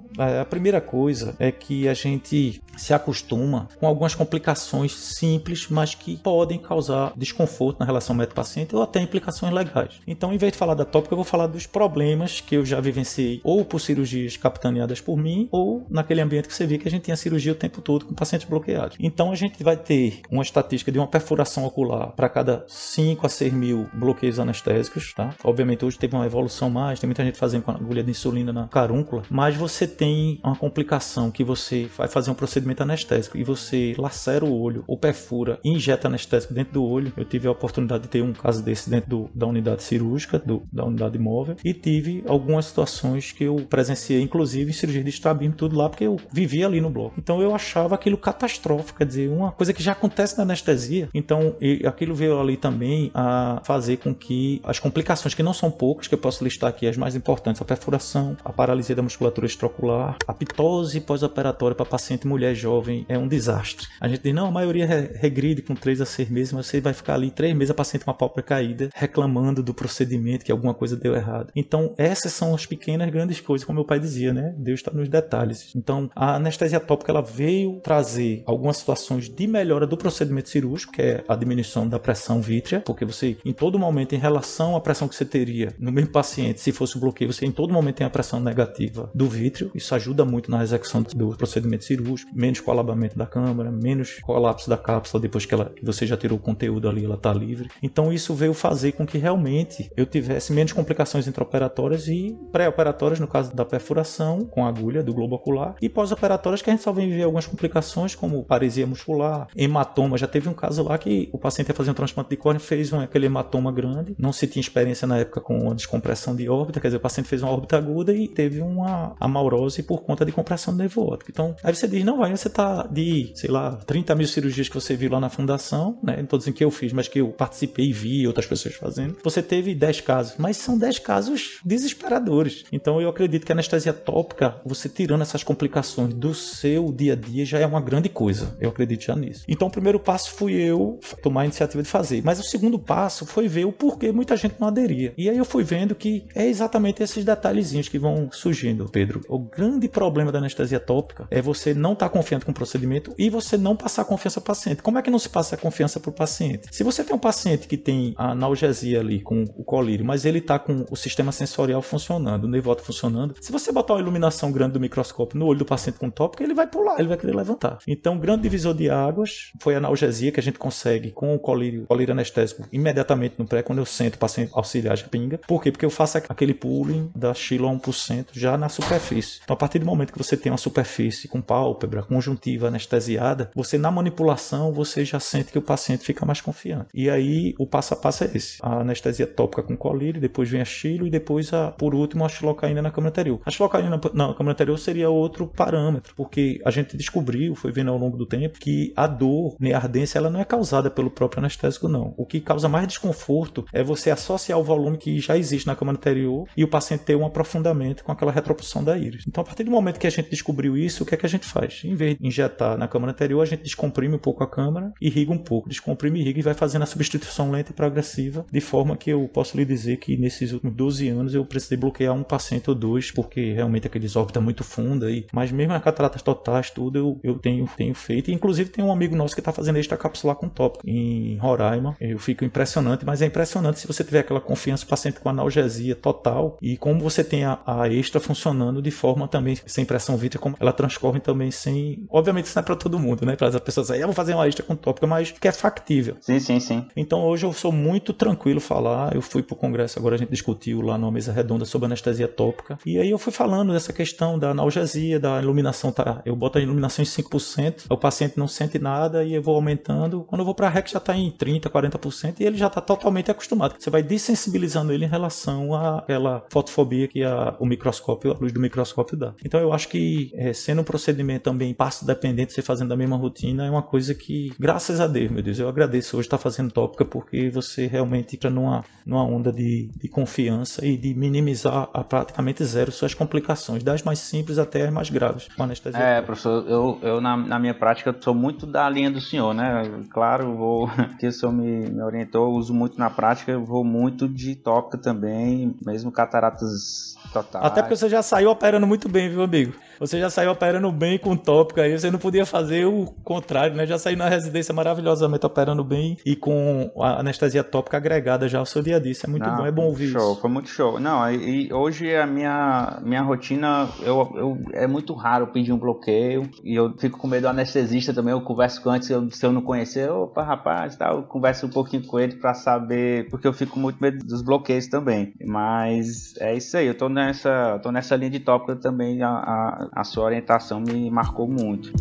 [0.18, 6.18] A primeira coisa é que a gente se acostuma com algumas complicações simples, mas que
[6.18, 10.00] podem causar desconforto na relação médico-paciente ou até implicações legais.
[10.08, 12.80] Então, em vez de falar da tópica, eu vou falar dos problemas que eu já
[12.80, 16.92] vivenciei ou por cirurgias capitaneadas por mim ou naquele ambiente que você viu que a
[16.92, 18.98] gente tinha cirurgia o tempo todo com pacientes bloqueados.
[19.00, 23.30] Então, a gente vai ter uma estatística de uma perfuração ocular para cada 5 a
[23.30, 25.34] 6 mil bloqueios anestésicos, tá?
[25.44, 28.68] Obviamente, hoje teve uma evolução mais, tem muita gente fazendo com agulha de insulina na
[28.68, 33.95] carúncula, mas você tem uma complicação que você vai fazer um procedimento anestésico e você
[33.97, 37.11] lacera o olho ou perfura e injeta anestésico dentro do olho.
[37.17, 40.61] Eu tive a oportunidade de ter um caso desse dentro do, da unidade cirúrgica, do,
[40.72, 45.55] da unidade móvel, e tive algumas situações que eu presenciei, inclusive em cirurgia de estrabismo,
[45.55, 47.15] tudo lá, porque eu vivia ali no bloco.
[47.17, 51.09] Então eu achava aquilo catastrófico, quer dizer, uma coisa que já acontece na anestesia.
[51.13, 51.55] Então
[51.86, 56.13] aquilo veio ali também a fazer com que as complicações, que não são poucas, que
[56.13, 60.34] eu posso listar aqui as mais importantes, a perfuração, a paralisia da musculatura extraocular, a
[60.34, 63.88] pitose pós-operatória para paciente mulher jovem é um desastre.
[63.99, 64.86] A gente diz, não, a maioria
[65.16, 68.03] regride com 3 a 6 meses, mas você vai ficar ali 3 meses a paciente
[68.03, 71.51] com a pálpebra caída, reclamando do procedimento, que alguma coisa deu errado.
[71.55, 74.53] Então, essas são as pequenas, grandes coisas, como meu pai dizia, né?
[74.57, 75.74] Deus está nos detalhes.
[75.76, 81.01] Então, a anestesia tópica, ela veio trazer algumas situações de melhora do procedimento cirúrgico, que
[81.01, 85.07] é a diminuição da pressão vítrea, porque você, em todo momento, em relação à pressão
[85.07, 88.07] que você teria no mesmo paciente, se fosse o bloqueio, você em todo momento tem
[88.07, 89.72] a pressão negativa do vítreo.
[89.74, 94.78] Isso ajuda muito na execução do procedimento cirúrgico, menos colabamento da câmara, menos colapso da
[94.78, 97.70] cápsula depois que, ela, que você já tirou o conteúdo ali, ela está livre.
[97.82, 103.28] Então, isso veio fazer com que realmente eu tivesse menos complicações intraoperatórias e pré-operatórias, no
[103.28, 107.10] caso da perfuração com agulha do globo ocular, e pós-operatórias que a gente só vem
[107.10, 110.18] ver algumas complicações, como paresia muscular, hematoma.
[110.18, 112.92] Já teve um caso lá que o paciente ia fazer um transplante de córnea, fez
[112.94, 116.80] um, aquele hematoma grande, não se tinha experiência na época com a descompressão de órbita,
[116.80, 120.29] quer dizer, o paciente fez uma órbita aguda e teve uma amaurose por conta de
[120.32, 121.32] compressão do nervo óptico.
[121.32, 124.76] Então, aí você diz, não, vai, você tá de, sei lá, 30 mil cirurgias que
[124.76, 126.18] você viu lá na fundação, né?
[126.18, 129.18] Não tô dizendo que eu fiz, mas que eu participei e vi outras pessoas fazendo.
[129.24, 132.66] Você teve 10 casos, mas são 10 casos desesperadores.
[132.72, 137.16] Então, eu acredito que a anestesia tópica, você tirando essas complicações do seu dia a
[137.16, 138.56] dia, já é uma grande coisa.
[138.60, 139.44] Eu acredito já nisso.
[139.48, 142.22] Então, o primeiro passo fui eu tomar a iniciativa de fazer.
[142.24, 145.14] Mas o segundo passo foi ver o porquê muita gente não aderia.
[145.18, 149.22] E aí eu fui vendo que é exatamente esses detalhezinhos que vão surgindo, Pedro.
[149.28, 153.13] O grande problema da anestesia tópica é você não estar tá confiante com o procedimento
[153.17, 154.82] e você não passar confiança ao paciente.
[154.82, 156.67] Como é que não se passa a confiança para o paciente?
[156.72, 160.39] Se você tem um paciente que tem a analgesia ali com o colírio, mas ele
[160.39, 164.74] está com o sistema sensorial funcionando, o nervoto funcionando, se você botar uma iluminação grande
[164.74, 167.80] do microscópio no olho do paciente com tópica, ele vai pular, ele vai querer levantar.
[167.88, 171.86] Então, grande divisor de águas foi a analgesia que a gente consegue com o colírio,
[171.86, 175.39] colírio anestésico imediatamente no pré, quando eu sento o paciente auxiliar de pinga.
[175.47, 175.72] Por quê?
[175.72, 179.39] Porque eu faço aquele pooling da Chilo a 1% já na superfície.
[179.43, 183.78] Então, a partir do momento que você tem uma superfície com pálpebra, conjuntiva anestesiada, você
[183.78, 186.89] na manipulação você já sente que o paciente fica mais confiante.
[186.93, 190.62] E aí o passo a passo é esse: a anestesia tópica com colírio, depois vem
[190.62, 193.41] a chilo e depois a, por último a xilocaína na câmara anterior.
[193.45, 197.97] A xilocaína na câmara anterior seria outro parâmetro, porque a gente descobriu, foi vendo ao
[197.97, 201.39] longo do tempo, que a dor, né, a ardência, ela não é causada pelo próprio
[201.39, 202.14] anestésico, não.
[202.18, 205.97] O que causa mais desconforto é você associar o volume que já existe na câmara
[205.97, 209.26] anterior e o paciente ter um aprofundamento com aquela retroposição da íris.
[209.28, 211.30] Então, a partir do momento que a gente descobriu isso, o que é que a
[211.30, 211.82] gente faz?
[211.84, 215.32] Em vez de injetar na câmara anterior, a gente descomprime um pouco a câmara, irriga
[215.32, 219.10] um pouco, descomprime, irriga e vai fazendo a substituição lenta e progressiva, de forma que
[219.10, 222.76] eu posso lhe dizer que nesses últimos 12 anos eu precisei bloquear um paciente ou
[222.76, 227.20] dois, porque realmente aqueles órbita muito funda, e, mas mesmo as cataratas totais, tudo eu,
[227.24, 228.32] eu tenho, tenho feito.
[228.32, 231.95] E, inclusive tem um amigo nosso que está fazendo extracapsular com tópico em Roraima.
[232.00, 236.58] Eu fico impressionante, mas é impressionante se você tiver aquela confiança, paciente com analgesia total
[236.62, 240.56] e como você tem a, a extra funcionando de forma também sem pressão vítrea, como
[240.60, 242.06] ela transcorre também sem.
[242.12, 243.36] Obviamente isso não é para todo mundo, né?
[243.36, 246.16] Para as pessoas dizer, ah, vou fazer uma extra com tópica, mas que é factível.
[246.22, 246.86] Sim, sim, sim.
[246.96, 249.16] Então hoje eu sou muito tranquilo falar.
[249.16, 252.28] Eu fui para o congresso, agora a gente discutiu lá numa mesa redonda sobre anestesia
[252.28, 252.78] tópica.
[252.86, 256.22] E aí eu fui falando dessa questão da analgesia, da iluminação, tá?
[256.24, 260.24] Eu boto a iluminação em 5%, o paciente não sente nada e eu vou aumentando.
[260.24, 263.32] Quando eu vou para REC já está em 30%, 40% e ele já está totalmente
[263.32, 263.76] acostumado.
[263.80, 268.60] Você vai desensibilizando ele em relação àquela fotofobia que a, o microscópio, a luz do
[268.60, 269.34] microscópio dá.
[269.44, 273.16] Então eu acho que é, sendo um procedimento também passo dependente, você fazendo a mesma
[273.16, 276.72] rotina, é uma coisa que, graças a Deus, meu Deus, eu agradeço hoje estar fazendo
[276.72, 282.04] tópica porque você realmente entra numa, numa onda de, de confiança e de minimizar a
[282.04, 286.00] praticamente zero suas complicações, das mais simples até as mais graves com anestesia.
[286.00, 289.84] É, professor, eu, eu na, na minha prática sou muito da linha do senhor, né?
[290.10, 294.56] Claro, vou que o senhor me, me orientou, uso muito na prática, vou muito de
[294.56, 297.64] tópica também, mesmo cataratas totais.
[297.64, 299.68] Até porque você já saiu operando muito bem, viu, amigo?
[299.72, 303.76] do Você já saiu operando bem com tópica aí, você não podia fazer o contrário,
[303.76, 303.86] né?
[303.86, 308.66] Já saiu na residência maravilhosamente operando bem e com a anestesia tópica agregada já ao
[308.66, 309.12] seu dia a dia.
[309.12, 310.41] Isso é muito não, bom, é bom ouvir show, isso.
[310.41, 311.00] Foi muito show.
[311.00, 316.50] Não, e, hoje a minha, minha rotina, eu, eu, é muito raro pedir um bloqueio
[316.64, 318.32] e eu fico com medo do anestesista também.
[318.32, 321.70] Eu converso com antes, eu, se eu não conhecer, opa, rapaz, tá, eu converso um
[321.70, 325.34] pouquinho com ele para saber, porque eu fico com muito medo dos bloqueios também.
[325.45, 329.89] Mas é isso aí, eu tô nessa, tô nessa linha de tópica também, a, a
[329.92, 331.92] a sua orientação me marcou muito.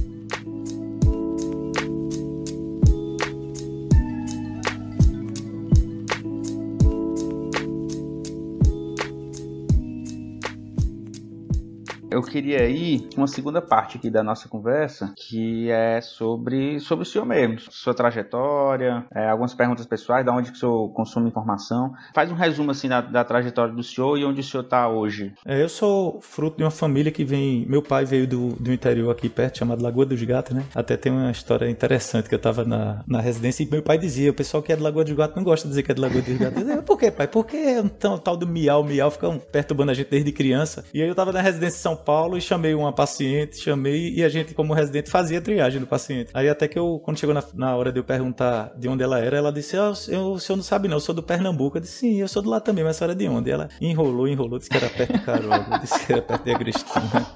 [12.19, 17.07] Eu queria ir uma segunda parte aqui da nossa conversa, que é sobre, sobre o
[17.07, 21.93] senhor mesmo, sua trajetória, é, algumas perguntas pessoais, da onde que o senhor consome informação.
[22.13, 25.33] Faz um resumo assim da, da trajetória do senhor e onde o senhor está hoje.
[25.47, 27.65] É, eu sou fruto de uma família que vem.
[27.69, 30.65] Meu pai veio do, do interior aqui perto, chamado Lagoa dos Gatos, né?
[30.75, 34.31] Até tem uma história interessante que eu estava na, na residência e meu pai dizia:
[34.31, 36.01] o pessoal que é de Lagoa dos Gatos não gosta de dizer que é de
[36.01, 36.59] Lagoa dos Gatos.
[36.59, 37.29] Dizia, Por quê, pai?
[37.29, 40.85] Porque é um tal do miau, miau, ficam perturbando a gente desde criança.
[40.93, 44.25] E aí eu estava na residência em São Paulo e chamei uma paciente, chamei e
[44.25, 46.31] a gente, como residente, fazia triagem do paciente.
[46.33, 49.19] Aí até que eu, quando chegou na, na hora de eu perguntar de onde ela
[49.19, 51.77] era, ela disse: oh, eu, o senhor não sabe não, eu sou do Pernambuco.
[51.77, 53.51] Eu disse: sim, eu sou do lá também, mas a senhora é de onde?
[53.51, 57.27] ela enrolou, enrolou, disse que era perto de Caroga, disse que era perto de Agrestina.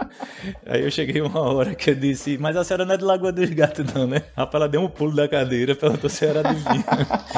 [0.66, 3.32] Aí eu cheguei uma hora que eu disse: mas a senhora não é de Lagoa
[3.32, 4.22] dos Gatos não, né?
[4.36, 6.84] Rapaz, ela deu um pulo da cadeira, perguntou se era adivinha.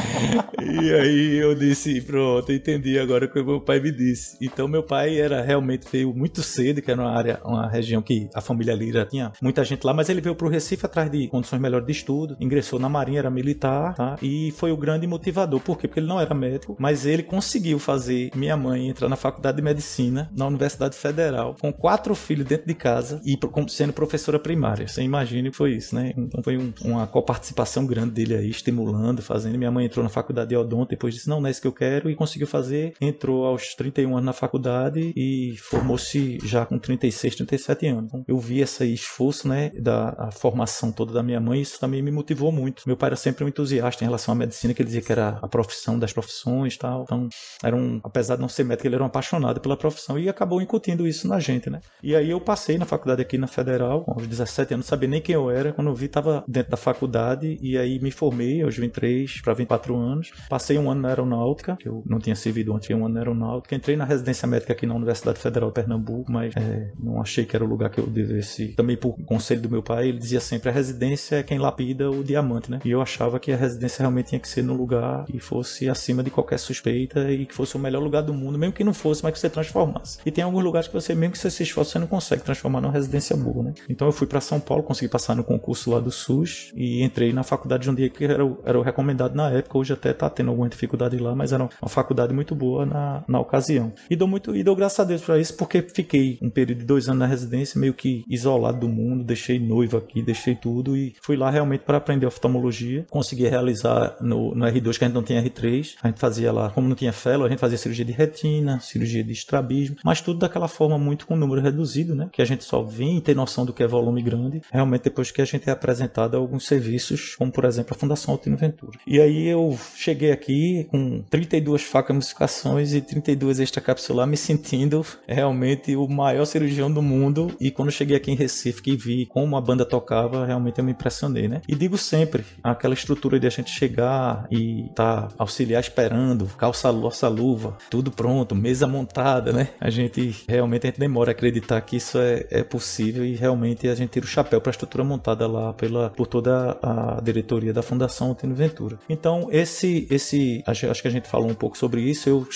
[0.63, 4.37] e aí eu disse: pronto, entendi agora o que meu pai me disse.
[4.41, 8.29] Então meu pai era realmente veio muito cedo, que era uma área, uma região que
[8.35, 11.27] a família Lira tinha muita gente lá, mas ele veio para o Recife atrás de
[11.29, 14.17] condições melhores de estudo, ingressou na Marinha, era militar, tá?
[14.21, 15.61] E foi o grande motivador.
[15.61, 15.89] Por quê?
[15.89, 19.63] Porque ele não era médico, mas ele conseguiu fazer minha mãe entrar na faculdade de
[19.63, 24.87] medicina na Universidade Federal com quatro filhos dentro de casa e sendo professora primária.
[24.87, 26.13] Você imagina que foi isso, né?
[26.17, 29.57] Então foi um, uma coparticipação grande dele aí, estimulando, fazendo.
[29.57, 31.73] Minha mãe entrou na faculdade de odonto, depois disse: Não, não é isso que eu
[31.73, 32.95] quero, e conseguiu fazer.
[33.01, 38.05] Entrou aos 31 anos na faculdade e formou-se já com 36, 37 17 anos.
[38.07, 42.11] Então, eu vi esse esforço, né, da formação toda da minha mãe, isso também me
[42.11, 42.83] motivou muito.
[42.87, 45.39] Meu pai era sempre um entusiasta em relação à medicina, que ele dizia que era
[45.43, 47.03] a profissão das profissões, tal.
[47.03, 47.29] Então,
[47.63, 50.61] era um, apesar de não ser médico, ele era um apaixonado pela profissão e acabou
[50.61, 51.81] incutindo isso na gente, né?
[52.03, 55.21] E aí eu passei na faculdade aqui na Federal, aos 17 anos, não sabia nem
[55.21, 58.77] quem eu era, quando eu vi tava dentro da faculdade e aí me formei aos
[58.77, 60.33] 23 para 24 anos.
[60.49, 63.75] Passei um ano na aeronáutica, que eu não tinha servido antes, um ano na aeronáutica.
[63.75, 67.57] Entrei na residência médica aqui na Universidade Federal de Pernambuco, mas é, não achei que
[67.57, 68.69] era o lugar que eu devesse.
[68.69, 72.23] Também por conselho do meu pai, ele dizia sempre: a residência é quem lapida o
[72.23, 72.81] diamante, né?
[72.85, 76.23] E eu achava que a residência realmente tinha que ser no lugar que fosse acima
[76.23, 79.23] de qualquer suspeita e que fosse o melhor lugar do mundo, mesmo que não fosse,
[79.23, 80.19] mas que você transformasse.
[80.25, 82.81] E tem alguns lugares que você, mesmo que você se esforce, você não consegue transformar
[82.81, 83.75] numa residência boa, né?
[83.89, 87.33] Então eu fui para São Paulo, consegui passar no concurso lá do SUS e entrei
[87.33, 89.79] na faculdade de um dia que era o, era o recomendado na época.
[89.79, 93.41] Hoje até tá tendo alguma dificuldade lá, mas era uma faculdade muito boa na, na
[93.41, 93.93] ocasião.
[94.09, 96.87] E dou muito, e dou graças a Deus para isso, porque fiquei um período de
[96.87, 101.15] dois anos na residência, meio que isolado do mundo, deixei noiva aqui, deixei tudo e
[101.21, 103.07] fui lá realmente para aprender oftalmologia.
[103.11, 106.71] Consegui realizar no, no, R2, que a gente não tinha R3, a gente fazia lá,
[106.71, 110.41] como não tinha fellow, a gente fazia cirurgia de retina, cirurgia de estrabismo, mas tudo
[110.41, 112.29] daquela forma muito com número reduzido, né?
[112.33, 115.41] Que a gente só vem ter noção do que é volume grande, realmente depois que
[115.41, 118.99] a gente é apresentado a alguns serviços, como por exemplo a Fundação Altino Ventura.
[119.07, 126.07] E aí eu cheguei aqui com 32 facamificações e 32 extracapsular, me sentindo realmente o
[126.09, 127.51] maior cirurgião do mundo.
[127.61, 130.93] E quando cheguei aqui em Recife e vi como a banda tocava, realmente eu me
[130.93, 131.61] impressionei, né?
[131.69, 137.29] E digo sempre, aquela estrutura de a gente chegar e tá auxiliar esperando, calça nossa
[137.29, 139.69] luva, tudo pronto, mesa montada, né?
[139.81, 143.89] A gente realmente a gente demora a acreditar que isso é, é possível e realmente
[143.89, 147.73] a gente tira o chapéu para a estrutura montada lá pela, por toda a diretoria
[147.73, 148.99] da Fundação Antônio Ventura.
[149.09, 152.29] Então, esse, esse acho que a gente falou um pouco sobre isso.
[152.29, 152.47] Eu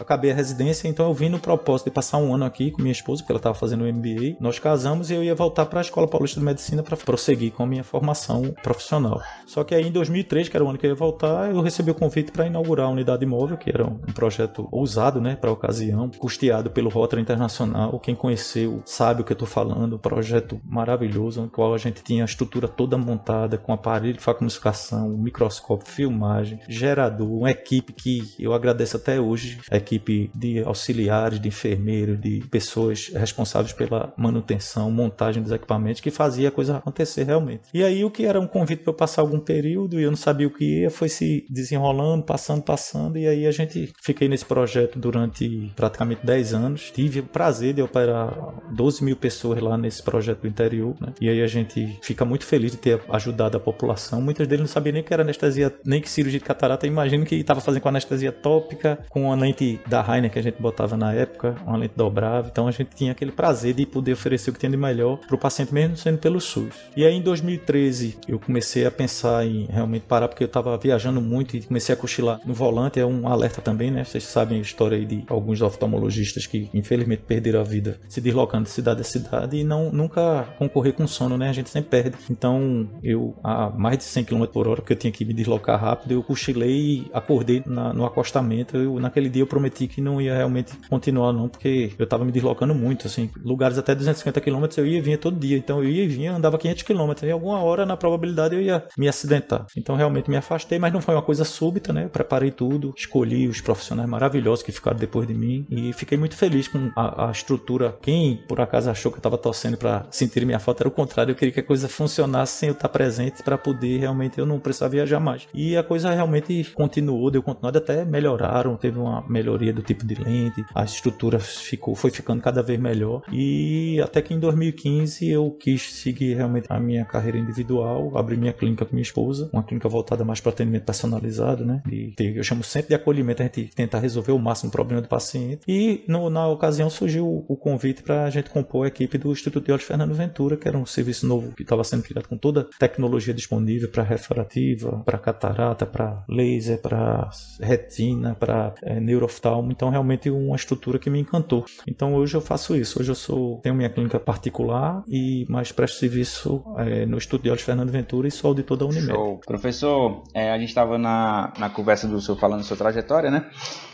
[0.00, 2.92] acabei a residência, então eu vim no propósito de passar um ano aqui com minha
[2.92, 4.36] esposa, porque ela estava fazendo o MBA.
[4.40, 7.62] Nós casamos e eu ia voltar para a Escola Paulista de Medicina para prosseguir com
[7.62, 9.20] a minha formação profissional.
[9.46, 11.90] Só que aí em 2003, que era o ano que eu ia voltar, eu recebi
[11.90, 15.52] o convite para inaugurar a unidade móvel, que era um projeto ousado, né, para a
[15.52, 17.98] ocasião, custeado pelo Rotary Internacional.
[18.00, 19.96] Quem conheceu sabe o que eu estou falando.
[19.96, 24.20] Um projeto maravilhoso, no qual a gente tinha a estrutura toda montada com aparelho de
[24.20, 31.40] facamificação, microscópio, filmagem, gerador, uma equipe que eu agradeço até hoje, a equipe de auxiliares,
[31.40, 37.24] de enfermeiros, de pessoas responsáveis pela manutenção, montagem dos equipamentos, que fazia a coisa acontecer
[37.24, 37.62] realmente.
[37.72, 40.16] E aí o que era um convite para eu passar algum período e eu não
[40.16, 44.44] sabia o que ia, foi se desenrolando, passando, passando, e aí a gente fiquei nesse
[44.44, 46.90] projeto durante praticamente 10 anos.
[46.90, 51.12] Tive o prazer de operar 12 mil pessoas lá nesse projeto do interior, né?
[51.20, 54.20] E aí a gente fica muito feliz de ter ajudado a população.
[54.20, 56.86] Muitas deles não sabiam nem que era anestesia, nem que cirurgia de catarata.
[56.86, 60.60] Imagino que estava fazendo com anestesia tópica, com a lente da Rainer que a gente
[60.60, 62.50] botava na época, uma lente dobrável.
[62.50, 65.34] Então a gente tinha aquele prazer de poder oferecer o que tinha de melhor para
[65.34, 66.74] o paciente, mesmo sendo pelo SUS.
[66.96, 71.20] E aí em 2013 eu comecei a pensar em realmente parar, porque eu estava viajando
[71.20, 73.00] muito e comecei a cochilar no volante.
[73.00, 74.04] É um alerta também, né?
[74.04, 78.64] Vocês sabem a história aí de alguns oftalmologistas que infelizmente perderam a vida se deslocando
[78.64, 81.48] de cidade a cidade e não nunca concorrer com sono, né?
[81.48, 82.16] A gente sempre perde.
[82.30, 85.80] Então eu, a mais de 100 km por hora, porque eu tinha que me deslocar
[85.80, 88.76] rápido, eu cochilei e acordei na, no acostamento.
[88.76, 92.32] Eu, naquele dia eu prometi que não ia realmente continuar, não, porque eu tava me
[92.32, 95.56] deslocando muito, assim, lugares até 250 km eu ia e vinha todo dia.
[95.56, 97.12] Então eu ia e vinha, andava 500 km.
[97.22, 99.66] E alguma hora, na probabilidade, eu ia me acidentar.
[99.76, 102.04] Então realmente me afastei, mas não foi uma coisa súbita, né?
[102.04, 106.36] Eu preparei tudo, escolhi os profissionais maravilhosos que ficaram depois de mim e fiquei muito
[106.36, 107.96] feliz com a, a estrutura.
[108.00, 111.32] Quem por acaso achou que eu tava torcendo para sentir minha falta era o contrário.
[111.32, 114.58] Eu queria que a coisa funcionasse sem eu estar presente para poder realmente eu não
[114.58, 115.46] precisar viajar mais.
[115.54, 120.14] E a coisa realmente continuou, deu continuidade, até melhoraram, teve uma melhoria do tipo de
[120.14, 123.17] lente, a estrutura ficou, foi ficando cada vez melhor.
[123.32, 128.52] E até que em 2015 eu quis seguir realmente a minha carreira individual, abri minha
[128.52, 131.82] clínica com minha esposa, uma clínica voltada mais para atendimento personalizado, né?
[131.90, 135.08] E eu chamo sempre de acolhimento, a gente tentar resolver o máximo o problema do
[135.08, 135.62] paciente.
[135.66, 139.64] E no, na ocasião surgiu o convite para a gente compor a equipe do Instituto
[139.64, 142.60] de Olhos Fernando Ventura, que era um serviço novo que estava sendo criado com toda
[142.60, 149.72] a tecnologia disponível para refrativa, para catarata, para laser, para retina, para é, neurooftalmo.
[149.72, 151.64] Então, realmente uma estrutura que me encantou.
[151.86, 153.00] Então, hoje eu faço isso.
[153.00, 157.50] Hoje eu sou tenho minha clínica particular e mais presto serviço é, no Instituto de
[157.50, 159.06] Olhos Fernando Ventura e sou auditor da Unimed.
[159.06, 159.40] Show.
[159.46, 163.50] Professor, é, a gente estava na, na conversa do senhor falando da sua trajetória, né?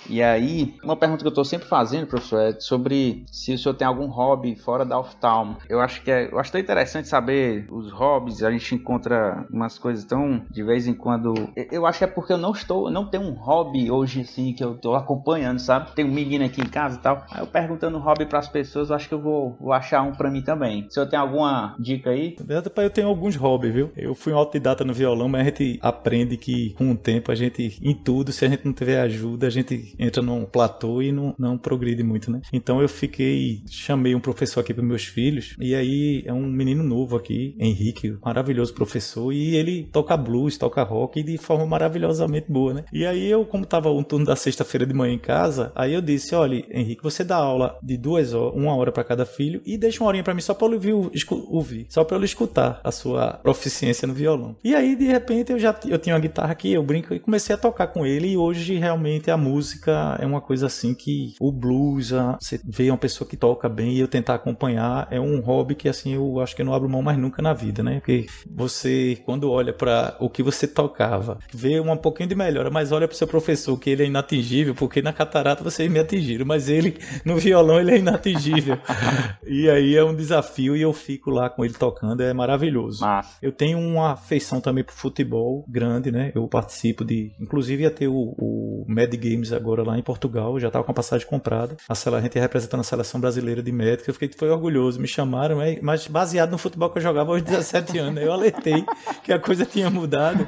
[0.09, 3.75] E aí, uma pergunta que eu estou sempre fazendo, professor, é sobre se o senhor
[3.75, 5.57] tem algum hobby fora da oftalmo.
[5.69, 9.79] Eu acho que é, eu acho tão interessante saber os hobbies, a gente encontra umas
[9.79, 11.35] coisas tão de vez em quando.
[11.71, 14.62] Eu acho que é porque eu não estou, não tenho um hobby hoje assim que
[14.62, 15.93] eu estou acompanhando, sabe?
[15.93, 17.25] Tem um menino aqui em casa e tal.
[17.31, 20.12] Aí eu perguntando hobby para as pessoas, eu acho que eu vou, vou achar um
[20.12, 20.86] para mim também.
[20.86, 22.36] O senhor tem alguma dica aí?
[22.38, 23.90] verdade, pai, eu tenho alguns hobbies, viu?
[23.96, 27.34] Eu fui um autodidata no violão, mas a gente aprende que com o tempo a
[27.34, 31.12] gente, em tudo, se a gente não tiver ajuda, a gente entra num platô e
[31.12, 32.40] não, não progride muito, né?
[32.52, 36.82] Então eu fiquei, chamei um professor aqui para meus filhos, e aí é um menino
[36.82, 42.74] novo aqui, Henrique, maravilhoso professor, e ele toca blues, toca rock de forma maravilhosamente boa,
[42.74, 42.84] né?
[42.92, 46.00] E aí eu, como tava um turno da sexta-feira de manhã em casa, aí eu
[46.00, 49.76] disse: olha, Henrique, você dá aula de duas horas, uma hora para cada filho, e
[49.76, 53.34] deixa uma horinha para mim só para ouvir, ouvir, só para eu escutar a sua
[53.42, 54.57] proficiência no violão.
[54.64, 57.55] E aí, de repente, eu já eu tinha uma guitarra aqui, eu brinco e comecei
[57.55, 61.53] a tocar com ele, e hoje realmente a música é uma coisa assim que o
[61.53, 65.74] blues, você vê uma pessoa que toca bem e eu tentar acompanhar, é um hobby
[65.74, 67.97] que assim eu acho que eu não abro mão mais nunca na vida, né?
[67.97, 72.92] Porque você, quando olha para o que você tocava, vê um pouquinho de melhora, mas
[72.92, 76.68] olha para seu professor que ele é inatingível, porque na catarata vocês me atingiram, mas
[76.68, 78.78] ele no violão ele é inatingível.
[79.47, 83.01] e aí é um desafio e eu fico lá com ele tocando, é maravilhoso.
[83.01, 83.39] Massa.
[83.43, 86.32] Eu tenho uma afeição também pro futebol grande, né?
[86.35, 90.70] Eu participo de, inclusive ia ter o, o Mad Games agora lá em Portugal, já
[90.70, 91.76] tava com a passagem comprada.
[91.89, 95.59] A, a gente representando a seleção brasileira de médica, eu fiquei foi orgulhoso, me chamaram,
[95.82, 98.85] mas baseado no futebol que eu jogava aos 17 anos, eu alertei
[99.22, 100.47] que a coisa tinha mudado,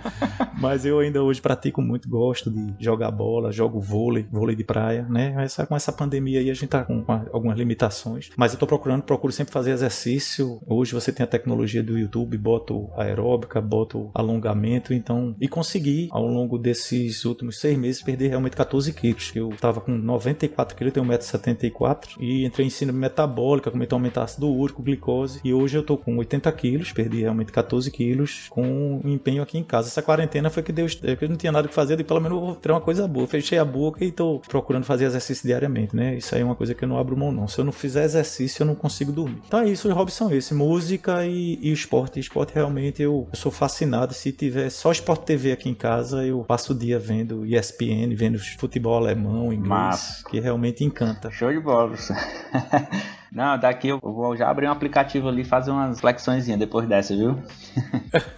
[0.58, 5.06] mas eu ainda hoje pratico muito, gosto de jogar bola, jogo vôlei, vôlei de praia,
[5.08, 5.32] né?
[5.34, 9.02] Mas com essa pandemia aí a gente tá com algumas limitações, mas eu tô procurando,
[9.02, 10.60] procuro sempre fazer exercício.
[10.66, 16.26] Hoje você tem a tecnologia do YouTube, boto aeróbica, boto alongamento, então e consegui ao
[16.26, 19.32] longo desses últimos seis meses perder realmente 14 quilos.
[19.34, 24.22] Eu tava com 94 quilos, tenho 1,74m e entrei em síndrome metabólica, comecei a aumentar
[24.24, 29.00] ácido úrico, glicose e hoje eu tô com 80 quilos, perdi realmente 14 quilos com
[29.04, 29.88] um empenho aqui em casa.
[29.88, 32.54] Essa quarentena foi que deu, eu não tinha nada que fazer, e pelo menos vou
[32.54, 33.26] ter uma coisa boa.
[33.26, 36.16] Fechei a boca e tô procurando fazer exercício diariamente, né?
[36.16, 37.46] Isso aí é uma coisa que eu não abro mão não.
[37.48, 38.15] Se eu não fizer exercício,
[38.62, 39.40] eu não consigo dormir.
[39.46, 42.20] Então é isso, os hobbies são esses, música e, e esporte.
[42.20, 44.14] esporte realmente eu, eu sou fascinado.
[44.14, 48.38] Se tiver só esporte TV aqui em casa, eu passo o dia vendo ESPN, vendo
[48.58, 50.24] futebol alemão, inglês, Massa.
[50.28, 51.30] que realmente encanta.
[51.30, 51.96] Show de bola,
[53.32, 57.16] Não, daqui eu vou já abrir um aplicativo ali e fazer umas flexões depois dessa,
[57.16, 57.38] viu?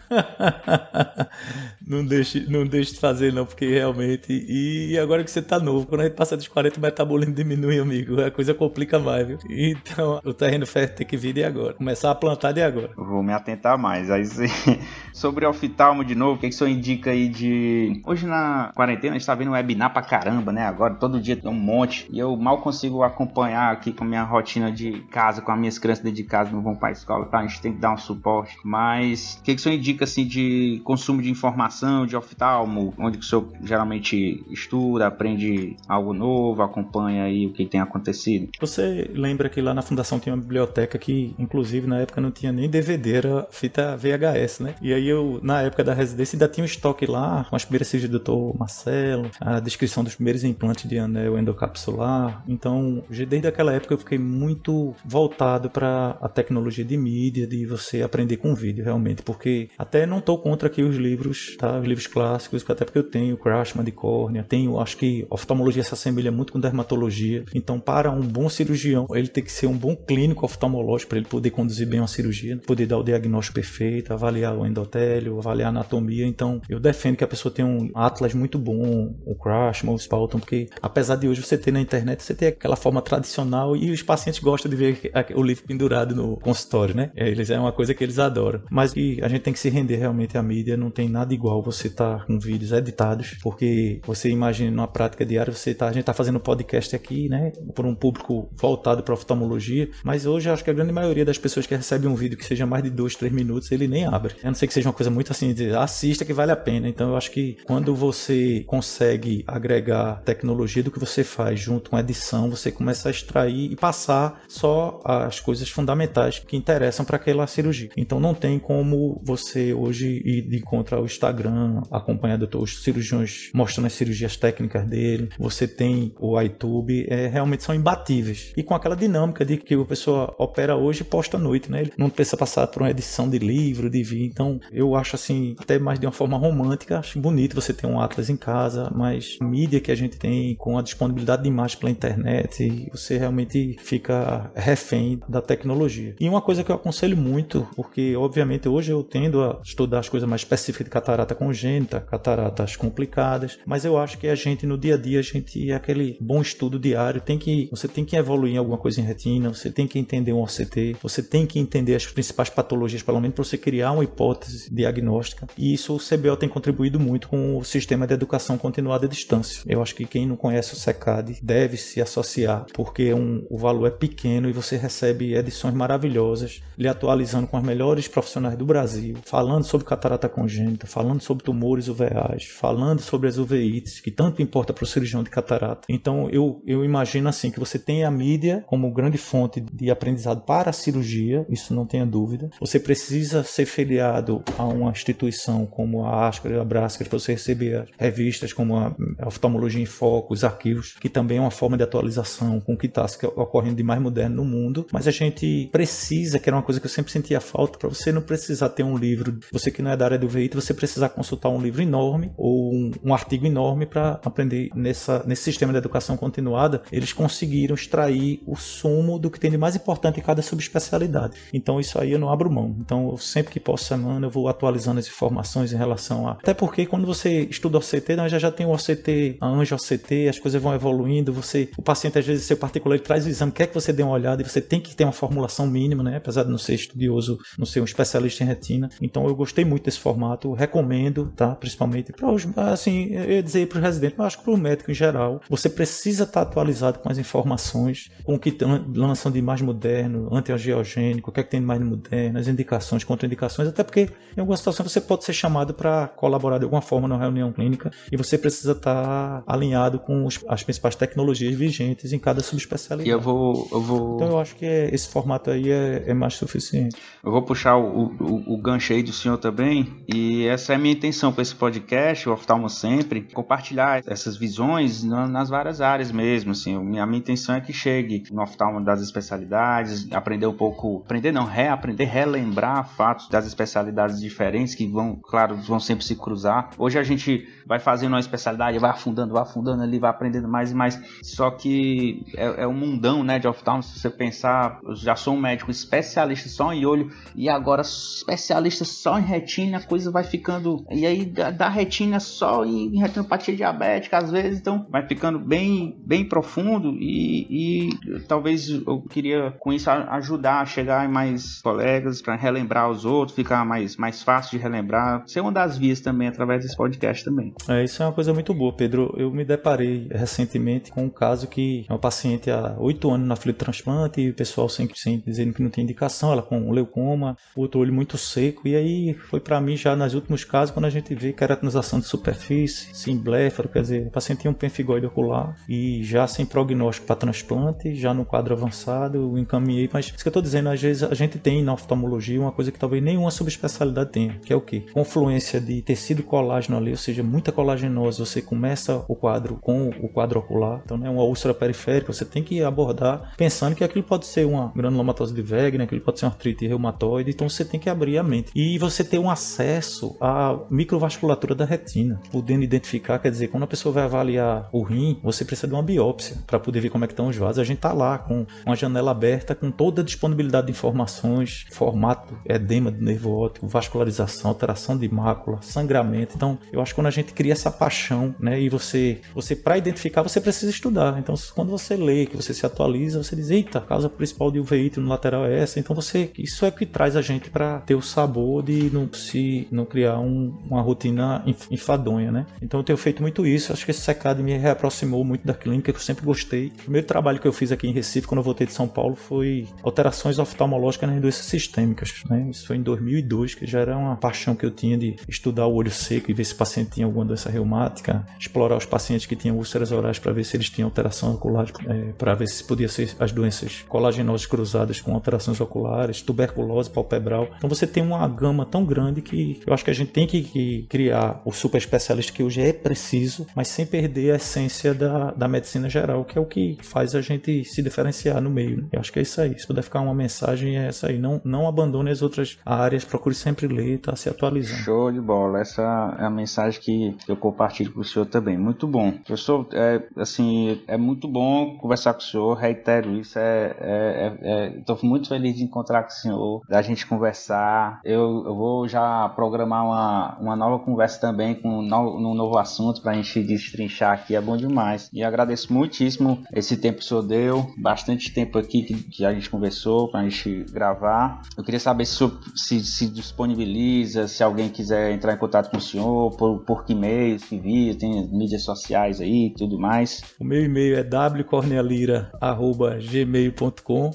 [1.87, 4.33] não deixe, não deixe de fazer não, porque realmente.
[4.49, 7.79] E agora que você tá novo, quando a gente passa dos 40, o metabolismo diminui,
[7.79, 8.21] amigo.
[8.23, 9.39] A coisa complica mais, viu?
[9.49, 11.75] Então, o terreno fértil tem que vir de agora.
[11.75, 12.91] Começar a plantar de agora.
[12.97, 14.11] Vou me atentar mais.
[14.11, 14.25] Aí
[15.13, 18.01] Sobre oftalmo de novo, o que, que o senhor indica aí de.
[18.05, 20.65] Hoje na quarentena a gente tá vendo webinar pra caramba, né?
[20.67, 22.07] Agora todo dia tem um monte.
[22.11, 24.78] E eu mal consigo acompanhar aqui com a minha rotina de
[25.11, 27.39] casa, com as minhas crianças dentro de casa, não vão pra escola, tá?
[27.39, 28.57] A gente tem que dar um suporte.
[28.65, 33.19] Mas o que, que o senhor indica assim de consumo de informação, de oftalmo, onde
[33.19, 38.49] que o senhor geralmente estuda, aprende algo novo, acompanha aí o que tem acontecido?
[38.61, 42.53] Você lembra que lá na fundação tinha uma biblioteca que, inclusive, na época não tinha
[42.53, 44.75] nem DVD, era fita VHS, né?
[44.81, 47.89] E aí eu, na época da residência, ainda tinha um estoque lá, com as primeiras
[47.89, 48.59] cirurgias do Dr.
[48.59, 52.43] Marcelo, a descrição dos primeiros implantes de anel endocapsular.
[52.47, 54.68] Então, desde aquela época eu fiquei muito
[55.05, 60.19] voltado para a tecnologia de mídia, de você aprender com vídeo, realmente, porque até não
[60.19, 61.79] estou contra aqui os livros, tá?
[61.79, 65.95] Os livros clássicos, até porque eu tenho Crashman de córnea, tenho, acho que oftalmologia se
[65.95, 67.45] assemelha muito com dermatologia.
[67.55, 71.27] Então, para um bom cirurgião, ele tem que ser um bom clínico oftalmológico para ele
[71.27, 76.27] poder conduzir bem uma cirurgia, poder dar o diagnóstico perfeito, avaliar o endotélico avaliar anatomia.
[76.27, 80.39] Então, eu defendo que a pessoa tenha um atlas muito bom, o Crashman, o Spalton,
[80.39, 84.03] porque apesar de hoje você ter na internet, você tem aquela forma tradicional e os
[84.03, 87.11] pacientes gostam de ver o livro pendurado no consultório, né?
[87.15, 88.63] É, eles é uma coisa que eles adoram.
[88.71, 91.63] Mas que a gente tem que se render realmente à mídia, não tem nada igual
[91.63, 95.93] você estar tá com vídeos editados, porque você imagina numa prática diária, você tá, a
[95.93, 100.65] gente tá fazendo podcast aqui, né, por um público voltado para oftalmologia, mas hoje acho
[100.65, 103.17] que a grande maioria das pessoas que recebem um vídeo que seja mais de 2,
[103.17, 104.35] 3 minutos, ele nem abre.
[104.43, 106.89] A não ser que seja uma coisa muito assim, de assista que vale a pena.
[106.89, 111.97] Então eu acho que quando você consegue agregar tecnologia do que você faz junto com
[111.97, 117.17] a edição, você começa a extrair e passar só as coisas fundamentais que interessam para
[117.17, 117.91] aquela cirurgia.
[117.97, 123.87] Então não tem como você hoje ir de encontrar o Instagram, acompanhando os cirurgiões mostrando
[123.87, 125.29] as cirurgias técnicas dele.
[125.39, 128.53] Você tem o iTube, é, realmente são imbatíveis.
[128.57, 131.83] E com aquela dinâmica de que a pessoa opera hoje e posta à noite, né?
[131.83, 134.27] Ele não precisa passar por uma edição de livro, de vídeo.
[134.27, 138.01] Então eu acho assim, até mais de uma forma romântica, acho bonito você ter um
[138.01, 141.79] Atlas em casa, mas a mídia que a gente tem com a disponibilidade de imagens
[141.79, 146.15] pela internet, você realmente fica refém da tecnologia.
[146.19, 150.09] E uma coisa que eu aconselho muito, porque obviamente hoje eu tendo a estudar as
[150.09, 154.79] coisas mais específicas de catarata congênita, cataratas complicadas, mas eu acho que a gente no
[154.79, 158.17] dia a dia, a gente é aquele bom estudo diário, tem que você tem que
[158.17, 161.59] evoluir em alguma coisa em retina, você tem que entender um OCT, você tem que
[161.59, 165.47] entender as principais patologias, pelo menos para você criar uma hipótese diagnóstica.
[165.57, 169.63] E isso o CBO tem contribuído muito com o sistema de educação continuada à distância.
[169.67, 173.87] Eu acho que quem não conhece o SECAD deve se associar, porque um, o valor
[173.87, 179.17] é pequeno e você recebe edições maravilhosas, lhe atualizando com os melhores profissionais do Brasil,
[179.25, 184.43] falando sobre catarata congênita, falando falando sobre tumores uveais, falando sobre as uveites, que tanto
[184.43, 185.87] importa para o cirurgião de catarata.
[185.89, 190.43] Então eu, eu imagino assim que você tem a mídia como grande fonte de aprendizado
[190.43, 192.51] para a cirurgia, isso não tenha dúvida.
[192.61, 197.33] Você precisa ser filiado a uma instituição como a Ascar e a Brascar para você
[197.33, 198.95] receber revistas como a
[199.27, 202.87] Oftalmologia em Foco, os arquivos, que também é uma forma de atualização com o que
[202.87, 203.07] está
[203.37, 204.87] ocorrendo de mais moderno no mundo.
[204.91, 208.11] Mas a gente precisa, que era uma coisa que eu sempre sentia falta, para você
[208.11, 211.11] não precisar ter um livro, você que não é da área do veículo, você precisar
[211.11, 215.79] consultar um livro enorme ou um, um artigo enorme para aprender nessa, nesse sistema de
[215.79, 216.83] educação continuada.
[216.91, 221.37] Eles conseguiram extrair o sumo do que tem de mais importante em cada subespecialidade.
[221.53, 222.75] Então isso aí eu não abro mão.
[222.81, 226.33] Então eu, sempre que posso semana eu vou atualizando as informações em relação a.
[226.33, 230.29] Até porque quando você estuda OCT, nós já, já tem o OCT, a Anjo OCT,
[230.29, 231.33] as coisas vão evoluindo.
[231.33, 234.08] Você, o paciente às vezes seu particular traz o exame, quer que você dê uma
[234.11, 236.17] olhada e você tem que ter uma formulação mínima, né?
[236.17, 238.89] Apesar de não ser estudioso, não ser um especialista em retina.
[239.01, 241.55] Então eu gostei muito desse formato, recomendo, tá?
[241.55, 244.57] Principalmente para os, assim, eu ia dizer para os residentes, mas acho que para o
[244.57, 248.57] médico em geral, você precisa estar atualizado com as informações, com o que
[248.95, 253.05] lançam de mais moderno, antiangiogênico, o que é que tem de mais moderno, as indicações,
[253.05, 257.09] contraindicações, até porque em alguma situação você pode ser chamado para colaborar de alguma forma
[257.09, 262.19] na reunião clínica e você precisa estar alinhado com os, as principais tecnologias vigentes em
[262.19, 263.09] cada subespecialidade.
[263.09, 263.98] E eu vou, eu vou...
[264.15, 266.97] Então eu acho que é, esse formato aí é, é, mais suficiente.
[267.23, 270.79] Eu vou puxar o, o, o gancho aí do senhor também e essa é a
[270.79, 276.53] minha intenção com esse podcast, o Oftalmo Sempre, compartilhar essas visões nas várias áreas mesmo,
[276.53, 280.55] assim, a minha, a minha intenção é que chegue no oftalmo das especialidades, aprender um
[280.55, 286.17] pouco, aprender não, reaprender, relembrar fatos das especialidades diferentes que vão, claro, vão sempre se
[286.17, 286.71] cruzar.
[286.79, 290.73] Hoje a gente vai fazendo uma especialidade, vai afundando, vai afundando ali, vai aprendendo mais
[290.73, 291.01] e mais.
[291.23, 293.83] Só que é, é um mundão, né, de oftalmo.
[293.89, 298.85] Se você pensar, eu já sou um médico especialista só em olho e agora especialista
[298.85, 300.85] só em retina, a coisa vai ficando.
[300.91, 305.97] E aí da, da retina só em retinopatia diabética, às vezes, então vai ficando bem,
[306.05, 312.23] bem profundo e, e talvez eu queria com isso ajudar a chegar em mais colegas
[312.23, 315.25] para relembrar os outros, ficar mais, mais fácil de relembrar.
[315.27, 317.53] Ser uma das vias também através desse podcast também.
[317.69, 319.15] É, isso é uma coisa muito boa, Pedro.
[319.17, 323.37] Eu me deparei recentemente com um caso que é uma paciente há oito anos na
[323.37, 327.37] fila transplante e o pessoal sempre, sempre dizendo que não tem indicação, ela com leucoma,
[327.55, 328.67] outro olho muito seco.
[328.67, 332.07] E aí foi para mim já nos últimos casos quando a gente vê keratinização de
[332.07, 337.07] superfície, sim bléfaro, quer dizer, o paciente tinha um pemphigoide ocular e já sem prognóstico
[337.07, 339.89] para transplante, já no quadro avançado, eu encaminhei.
[339.93, 342.73] Mas isso que eu estou dizendo, às vezes a gente tem na oftalmologia uma coisa
[342.73, 344.81] que talvez nenhuma subespecialidade tenha, que é o que?
[344.93, 348.19] Confluência de tecido colágeno ali, ou seja, muita colagenose.
[348.19, 352.25] Você começa o quadro com o quadro ocular, então é né, uma úlcera periférica, você
[352.25, 356.27] tem que abordar pensando que aquilo pode ser uma granulomatose de Wegener, aquilo pode ser
[356.27, 358.53] uma artrite reumatoide, então você tem que abrir a mente.
[358.55, 363.67] E você ter um acesso à microvasculatura da retina, podendo identificar, quer dizer, quando a
[363.67, 367.09] pessoa vai avaliar o rim, você precisa de uma biópsia para poder ver como é
[367.09, 367.59] que estão os vasos.
[367.59, 372.39] A gente tá lá com uma janela aberta, com toda a disponibilidade de informações, formato,
[372.47, 376.37] edema do nervo óptico, vascularização, alteração de mácula, sangramento.
[376.37, 379.77] Então, eu acho que quando a gente cria essa paixão, né, e você, você para
[379.77, 381.19] identificar, você precisa estudar.
[381.19, 384.59] Então, quando você lê, que você se atualiza, você diz, eita, a causa principal de
[384.59, 385.79] uveíte no lateral é essa.
[385.79, 389.67] Então, você, isso é que traz a gente para ter o sabor de não se
[389.71, 392.47] não criar um, uma rotina enfadonha, né?
[392.63, 393.73] Então, eu tenho feito muito isso.
[393.73, 396.69] Acho que esse secado me reaproximou muito da clínica, que eu sempre gostei.
[396.69, 399.15] O primeiro trabalho que eu fiz aqui em Recife, quando eu voltei de São Paulo,
[399.15, 402.49] foi alterações oftalmológicas nas doenças sistêmicas, né?
[402.51, 405.75] Isso foi em 2002, que já era uma paixão que eu tinha de estudar o
[405.75, 409.37] olho seco e ver se o paciente tinha alguma doença reumática, explorar os pacientes que
[409.37, 412.89] tinham úlceras orais para ver se eles tinham alteração ocular, é, para ver se podia
[412.89, 417.49] ser as doenças colaginosas cruzadas com alterações oculares, tuberculose palpebral.
[417.57, 420.43] Então você tem uma gama tão grande que eu acho que a gente tem que,
[420.43, 425.31] que criar o super especialista que hoje é preciso, mas sem perder a essência da,
[425.31, 428.79] da medicina geral, que é o que faz a gente se diferenciar no meio.
[428.79, 428.85] Né?
[428.93, 429.59] Eu acho que é isso aí.
[429.59, 431.19] Se puder ficar uma mensagem, é essa aí.
[431.19, 434.83] Não, não abandone as outras áreas, procure sempre ler, tá se atualizando.
[434.83, 435.61] Show de bola.
[435.61, 438.57] Essa é a mensagem que eu compartilho com o senhor também.
[438.57, 439.13] Muito bom.
[439.13, 443.28] Professor, é, assim, é muito bom conversar com o senhor, reitero isso.
[443.37, 448.01] É, é, Estou é, é muito feliz de encontrar com o senhor, da gente conversar.
[448.05, 453.03] Eu, eu vou já programar uma, uma nova conversa também com um no, novo assunto
[453.03, 454.35] para a gente destrinchar aqui.
[454.35, 455.09] É bom demais.
[455.13, 459.33] E agradeço muitíssimo esse tempo que o senhor deu, bastante tempo aqui que, que a
[459.33, 461.43] gente conversou para a gente gravar.
[461.57, 462.19] Eu queria saber se
[462.55, 466.95] se, se disponibiliza, se alguém quiser entrar em contato com o senhor, por, por que
[466.95, 470.23] meio, que via, tem mídias sociais aí tudo mais.
[470.39, 473.18] O meu e-mail é wcornelira.gmail.com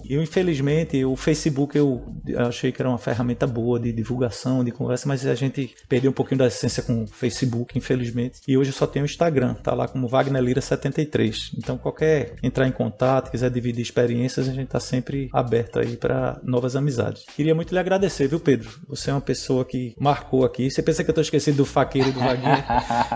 [0.03, 2.03] e infelizmente o Facebook eu
[2.37, 6.13] achei que era uma ferramenta boa de divulgação, de conversa, mas a gente perdi um
[6.13, 8.39] pouquinho da essência com o Facebook, infelizmente.
[8.47, 11.51] E hoje eu só tenho o Instagram, tá lá como Wagner Lira 73.
[11.57, 16.39] Então qualquer entrar em contato, quiser dividir experiências, a gente tá sempre aberto aí para
[16.43, 17.25] novas amizades.
[17.35, 18.69] Queria muito lhe agradecer, viu, Pedro?
[18.87, 20.69] Você é uma pessoa que marcou aqui.
[20.69, 22.63] Você pensa que eu tô esquecido do faqueiro do Wagner?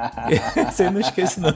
[0.71, 1.51] você não esquece não.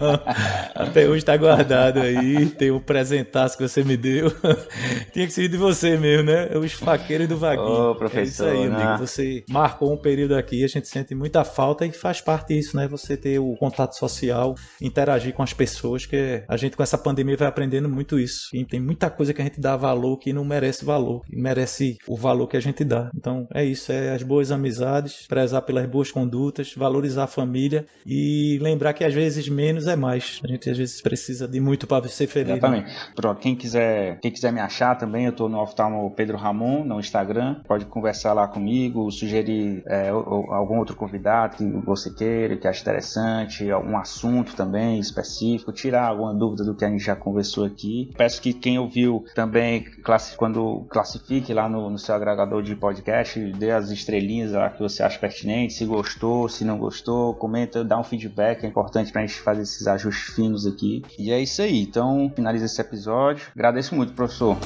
[0.76, 4.21] Até hoje tá guardado aí, tem o presentaço que você me deu.
[5.14, 6.50] Tinha que ser de você mesmo, né?
[6.58, 7.92] Os faqueiros do Vaguinho.
[7.92, 8.20] Ô, professor.
[8.20, 8.84] É isso aí, né?
[8.84, 9.08] amigo.
[9.08, 12.88] Você marcou um período aqui, a gente sente muita falta e faz parte disso, né?
[12.88, 17.38] Você ter o contato social, interagir com as pessoas, que a gente com essa pandemia
[17.38, 18.50] vai aprendendo muito isso.
[18.54, 21.98] E tem muita coisa que a gente dá valor que não merece valor, e merece
[22.08, 23.10] o valor que a gente dá.
[23.16, 28.60] Então é isso, é as boas amizades, prezar pelas boas condutas, valorizar a família e
[28.62, 30.40] lembrar que às vezes menos é mais.
[30.44, 32.50] A gente às vezes precisa de muito para ser feliz.
[32.50, 32.58] né?
[32.58, 32.92] Exatamente.
[33.16, 37.00] Pronto, quem quiser, quem quiser me achar também, eu tô no oftalmo Pedro Ramon no
[37.00, 37.58] Instagram.
[37.68, 43.70] Pode conversar lá comigo, sugerir é, algum outro convidado que você queira, que ache interessante,
[43.70, 48.10] algum assunto também específico, tirar alguma dúvida do que a gente já conversou aqui.
[48.18, 53.40] Peço que quem ouviu também, classi- quando classifique lá no, no seu agregador de podcast,
[53.54, 58.00] dê as estrelinhas lá que você acha pertinente, se gostou, se não gostou, comenta, dá
[58.00, 61.02] um feedback, é importante pra gente fazer esses ajustes finos aqui.
[61.18, 63.48] E é isso aí, então finaliza esse episódio
[63.92, 64.58] agradeço muito, professor.